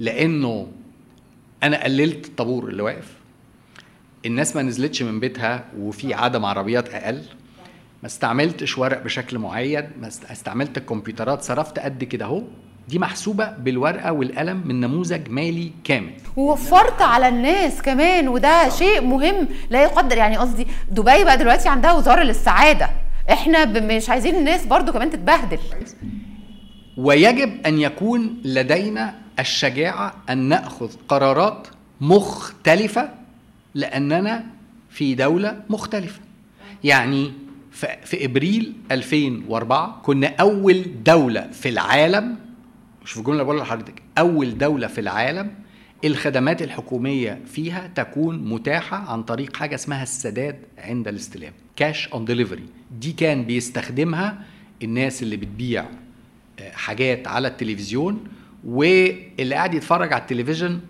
[0.00, 0.72] لأنه
[1.62, 3.21] أنا قللت الطابور اللي واقف.
[4.26, 7.22] الناس ما نزلتش من بيتها وفي عدم عربيات أقل.
[8.02, 12.42] ما استعملتش ورق بشكل معين ما است- استعملت الكمبيوترات صرفت قد كده أهو.
[12.88, 16.12] دي محسوبة بالورقة والقلم من نموذج مالي كامل.
[16.36, 21.92] ووفرت على الناس كمان وده شيء مهم لا يقدر يعني قصدي دبي بقى دلوقتي عندها
[21.92, 22.90] وزارة للسعادة.
[23.30, 25.58] إحنا مش عايزين الناس برضو كمان تتبهدل.
[26.96, 31.68] ويجب أن يكون لدينا الشجاعة أن نأخذ قرارات
[32.00, 33.08] مختلفة
[33.74, 34.46] لأننا
[34.90, 36.20] في دولة مختلفة.
[36.84, 37.32] يعني
[38.04, 42.36] في إبريل 2004 كنا أول دولة في العالم
[43.04, 45.54] مش في اللي بقولها لحضرتك أول دولة في العالم
[46.04, 52.64] الخدمات الحكومية فيها تكون متاحة عن طريق حاجة اسمها السداد عند الاستلام cash on delivery
[53.00, 54.42] دي كان بيستخدمها
[54.82, 55.84] الناس اللي بتبيع
[56.60, 58.24] آه، حاجات على التلفزيون
[58.64, 60.80] واللي قاعد يتفرج على التلفزيون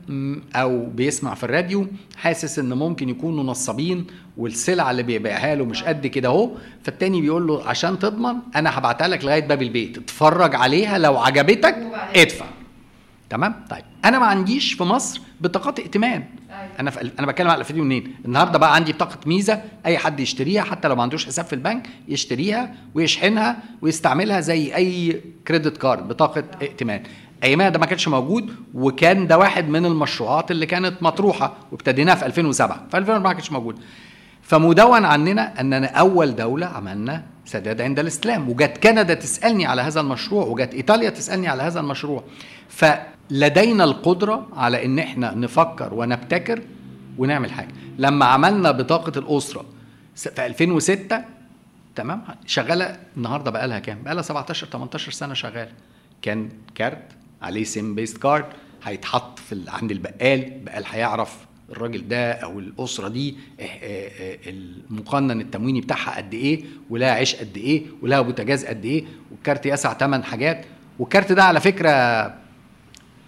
[0.57, 4.07] أو بيسمع في الراديو حاسس ان ممكن يكونوا نصابين
[4.37, 6.51] والسلعه اللي بيبيعها له مش قد كده اهو.
[6.83, 9.99] فالتاني بيقول له عشان تضمن أنا هبعتها لك لغاية باب البيت.
[9.99, 11.77] اتفرج عليها لو عجبتك
[12.15, 12.47] ادفع.
[13.31, 13.85] تمام؟ طيب.
[14.05, 16.25] أنا ما عنديش في مصر بطاقات ائتمان.
[16.81, 20.63] أنا في أنا بتكلم على الفيديو منين؟ النهارده بقى عندي بطاقه ميزة اي حد يشتريها
[20.63, 26.45] حتى لو ما عندوش حساب في البنك يشتريها ويشحنها ويستعملها زي اي كريدت كارد بطاقة
[26.63, 27.03] ائتمان.
[27.43, 32.27] أيامها ده ما كانش موجود وكان ده واحد من المشروعات اللي كانت مطروحة وابتديناها في
[32.27, 33.79] 2007 في 2004 ما كانش موجود.
[34.43, 40.45] فمدون عننا أننا أول دولة عملنا سداد عند الإسلام وجت كندا تسألني على هذا المشروع
[40.47, 42.25] وجت إيطاليا تسألني على هذا المشروع.
[42.69, 46.63] فلدينا القدرة على إن إحنا نفكر ونبتكر
[47.19, 47.69] ونعمل حاجة.
[47.99, 49.65] لما عملنا بطاقة الأسرة
[50.17, 51.25] في 2006
[51.97, 55.71] تمام؟ شغالة النهارده بقى لها كام؟ بقى لها 17 18 سنة شغاله
[56.23, 57.03] كان كارت
[57.43, 58.45] عليه SIM based card
[58.85, 60.45] هيتحط في عند البقال.
[60.53, 61.37] البقال هيعرف
[61.71, 67.35] الراجل ده أو الأسرة دي إيه- إيه- إيه المقنن التمويني بتاعها قد إيه ولها عيش
[67.37, 70.65] قد إيه ولها بوتاجاز قد إيه والكارت يسع 8 حاجات.
[70.99, 71.91] والكارت ده على فكرة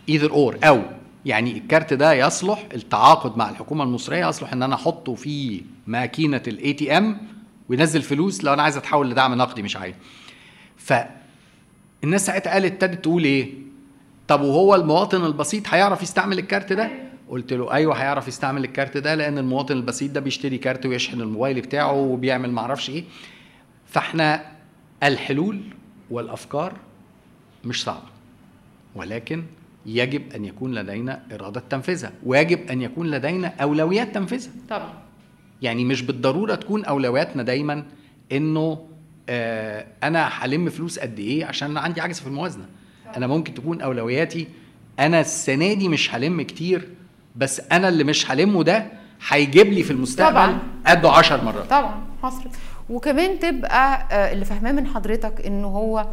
[0.09, 0.83] either or أو
[1.27, 6.73] يعني الكارت ده يصلح التعاقد مع الحكومة المصرية يصلح إن أنا أحطه في ماكينة ال
[6.73, 7.19] ATM
[7.69, 9.95] وينزل فلوس لو أنا عايز أتحول لدعم نقدي مش عايز.
[10.77, 13.53] فالناس ساعتها قالت ابتدت تقول إيه؟
[14.29, 16.91] طب وهو المواطن البسيط هيعرف يستعمل الكارت ده؟
[17.29, 21.61] قلت له أيوه هيعرف يستعمل الكارت ده لأن المواطن البسيط ده بيشتري كارت ويشحن الموبايل
[21.61, 23.05] بتاعه وبيعمل معرفش إيه.
[23.87, 24.45] فإحنا
[25.03, 25.61] الحلول
[26.11, 26.73] والأفكار
[27.65, 28.09] مش صعبة
[28.95, 29.45] ولكن
[29.87, 34.53] يجب أن يكون لدينا إرادة تنفيذها ويجب أن يكون لدينا أولويات تنفيذها.
[34.71, 34.93] طبعا.
[35.63, 37.85] يعني مش بالضرورة تكون أولوياتنا دايما
[38.33, 38.87] إنه
[39.29, 42.67] آه أنا هلم فلوس قد إيه عشان عندي عجز في الموازنة.
[43.17, 44.49] أنا ممكن تكون أولوياتي
[44.99, 46.89] أنا السنة دي مش هلم كتير
[47.37, 48.87] بس أنا اللي مش هلمه ده
[49.29, 50.59] هيجيب لي في المستقبل طبعاً.
[50.87, 51.71] قده 10 مرات.
[51.71, 52.45] طبعا حصل
[52.91, 56.07] وكمان تبقى آه، اللي فاهماه من حضرتك إنه هو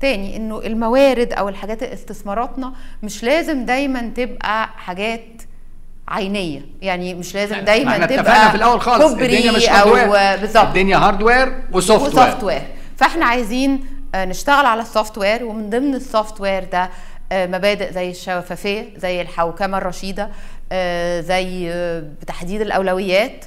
[0.00, 5.42] تاني إنه الموارد أو الحاجات استثماراتنا مش لازم دايما تبقى حاجات
[6.08, 6.66] عينية.
[6.82, 10.96] يعني مش لازم ما دايما إحنا تبقى اتفقنا في الأول خالص الدنيا مش هاردوير الدنيا
[10.98, 12.62] hardware و software و soft ware
[12.96, 13.84] فإحنا عايزين
[14.14, 16.90] نشتغل على ال software ومن ضمن ال software ده
[17.32, 20.28] آه، مبادئ زي الشفافية زي الحوكمة الرشيدة
[20.72, 23.44] آه، زي آه، تحديد الأولويات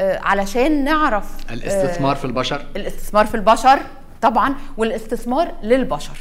[0.00, 3.78] آه، علشان نعرف آه، الاستثمار في البشر؟ الاستثمار في البشر
[4.22, 6.16] طبعا والاستثمار للبشر.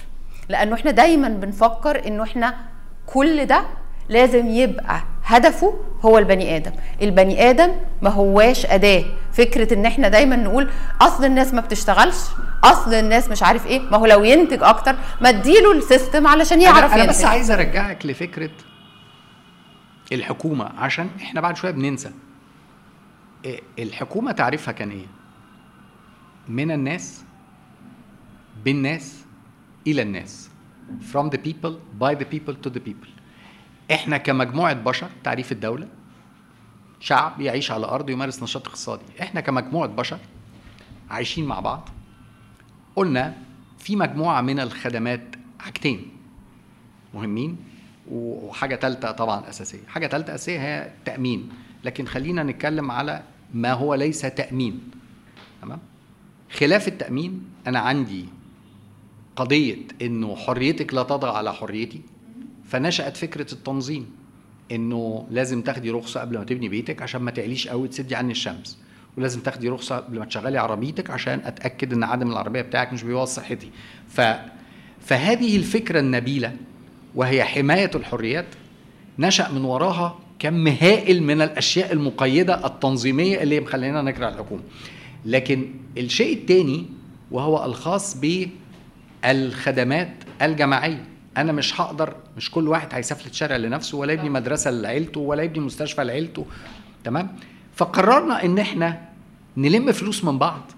[0.50, 2.56] لأنه إحنا دايما بنفكر إنه إحنا
[3.06, 3.64] كل ده
[4.10, 6.72] لازم يبقى هدفه هو البني آدم.
[7.02, 7.72] البني آدم
[8.02, 9.04] ما هواش أداة.
[9.34, 10.70] فكرة إن إحنا دايما نقول
[11.02, 12.18] أصل الناس ما بتشتغلش
[12.64, 16.78] أصل الناس مش عارف إيه ما هو لو ينتج أكتر ما اديله السيستم علشان يعرف
[16.78, 17.16] أنا, أنا ينتج.
[17.16, 18.52] بس عايز أرجعك لفكرة
[20.12, 22.12] الحكومة عشان إحنا بعد شوية بننسى.
[23.46, 25.06] إيه، الحكومة تعريفها كان إيه؟
[26.48, 27.24] من الناس
[28.66, 29.16] بالناس
[29.88, 30.50] إلى الناس.
[31.14, 33.13] From the people by the people to the people.
[33.92, 35.88] إحنا كمجموعة بشر تعريف الدولة
[37.00, 39.04] شعب يعيش على أرض يمارس نشاط اقتصادي.
[39.22, 40.20] إحنا كمجموعة بشر
[41.10, 41.90] عايشين مع بعض.
[42.96, 43.38] قلنا
[43.80, 46.12] في مجموعة من الخدمات حاجتين
[47.14, 47.58] مهمين
[48.12, 49.88] وحاجة ثالثه طبعا أساسية.
[49.88, 51.50] حاجة ثالثه أساسية هي التامين
[51.84, 53.24] لكن خلينا نتكلم على
[53.54, 54.92] ما هو ليس تأمين.
[55.62, 55.80] تمام؟
[56.52, 58.26] خلاف التأمين أنا عندي
[59.36, 62.02] قضية إنه حريتك لا تضع على حريتي.
[62.66, 64.10] فنشأت فكرة التنظيم
[64.72, 68.78] إنه لازم تاخدي رخصة قبل ما تبني بيتك عشان ما تعليش قوي تسدي عني الشمس
[69.18, 73.28] ولازم تاخدي رخصة قبل ما تشغلي عربيتك عشان أتأكد إن عدم العربية بتاعك مش بيبوظ
[73.28, 73.70] صحتي.
[74.10, 74.22] ف
[75.02, 76.56] فهذه الفكرة النبيلة
[77.16, 78.46] وهي حماية الحريات
[79.20, 84.62] نشأ من وراها كم هائل من الأشياء المقيدة التنظيمية اللي مخلينا نكره الحكومة.
[85.26, 86.86] لكن الشيء الثاني
[87.32, 88.18] وهو الخاص
[89.24, 91.06] بالخدمات الجماعية.
[91.38, 95.60] أنا مش هقدر مش كل واحد هيسافلت شارع لنفسه ولا يبني مدرسة لعيلته ولا يبني
[95.60, 96.46] مستشفى لعيلته.
[97.04, 97.36] تمام؟
[97.76, 99.02] فقررنا إن إحنا
[99.58, 100.72] نلم فلوس من بعض.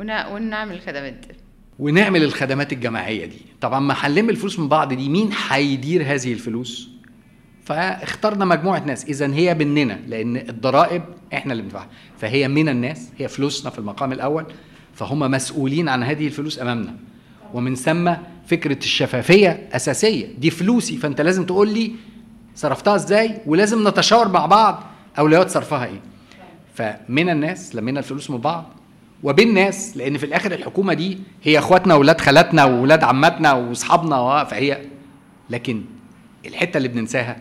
[0.00, 1.34] ون- ونعمل الخدمات دي
[1.78, 3.38] ونعمل الخدمات الجماعية دي.
[3.60, 6.88] طبعا ما هنلم الفلوس من بعض دي مين هيدير هذه الفلوس؟
[7.64, 9.04] فاخترنا مجموعة ناس.
[9.04, 11.02] اذا هي مننا لأن الضرائب
[11.34, 11.88] إحنا اللي بندفعها.
[12.18, 14.46] فهي من الناس هي فلوسنا في المقام الأول.
[14.94, 16.96] فهم مسؤولين عن هذه الفلوس أمامنا.
[17.54, 18.12] ومن ثم
[18.46, 20.26] فكرة الشفافية أساسية.
[20.38, 21.92] دي فلوسي فأنت لازم تقول لي
[22.54, 24.82] صرفتها إزاي ولازم نتشاور مع بعض
[25.18, 26.00] أولويات صرفها إيه.
[26.74, 28.64] فمن الناس لمينا الفلوس من بعض
[29.22, 34.82] وبين ناس لأن في الآخر الحكومة دي هي أخواتنا واولاد خالاتنا واولاد عماتنا وأصحابنا فهي
[35.50, 35.82] لكن
[36.46, 37.36] الحتة اللي بننساها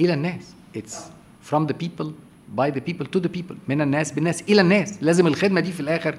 [0.00, 0.54] إلى الناس.
[0.78, 0.94] It's
[1.50, 2.06] from the people
[2.56, 3.54] by the people to the people.
[3.68, 5.02] من الناس بالناس إلى الناس.
[5.02, 6.18] لازم الخدمة دي في الآخر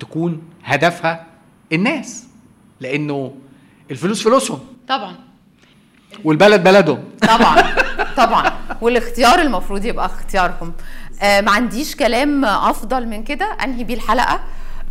[0.00, 1.26] تكون هدفها
[1.72, 2.26] الناس.
[2.80, 3.32] لأنه
[3.90, 4.58] الفلوس فلوسهم.
[4.88, 5.14] طبعا.
[6.24, 7.04] والبلد بلدهم.
[7.22, 7.62] طبعا.
[8.26, 8.52] طبعا.
[8.80, 10.72] والاختيار المفروض يبقى اختياركم
[11.22, 13.56] آه ما عنديش كلام أفضل من كده.
[13.64, 14.40] أنهي بيه الحلقة؟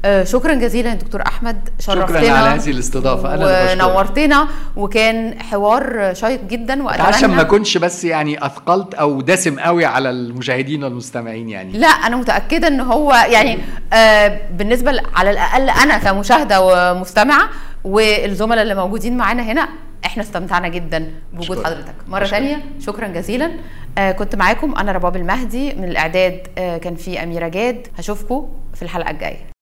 [0.05, 1.69] آه شكرا جزيلا دكتور أحمد.
[1.79, 3.33] شرفتنا شكرا على هذه الاستضافة.
[3.33, 3.71] أنا.
[3.73, 4.47] ونورتنا.
[4.75, 10.09] وكان حوار شيق جدا عشان ما واتمنى اكونش بس يعني أثقلت أو دسم قوي على
[10.09, 11.71] المشاهدين والمستمعين يعني.
[11.77, 13.57] لا أنا متأكدة إن هو يعني
[13.93, 17.49] آه بالنسبة على الأقل أنا كمشاهدة ومستمعة
[17.83, 19.69] والزملاء اللي موجودين معانا هنا
[20.05, 21.73] إحنا استمتعنا جدا بوجود أشكرك.
[21.73, 21.95] حضرتك.
[22.07, 22.25] مرة.
[22.25, 23.51] ثانية شكرا جزيلا.
[23.97, 25.73] آه كنت معاكم أنا رباب المهدي.
[25.73, 27.87] من الإعداد آه كان في أميرة جاد.
[27.97, 29.52] هشوفكم في الحلقة الجاية.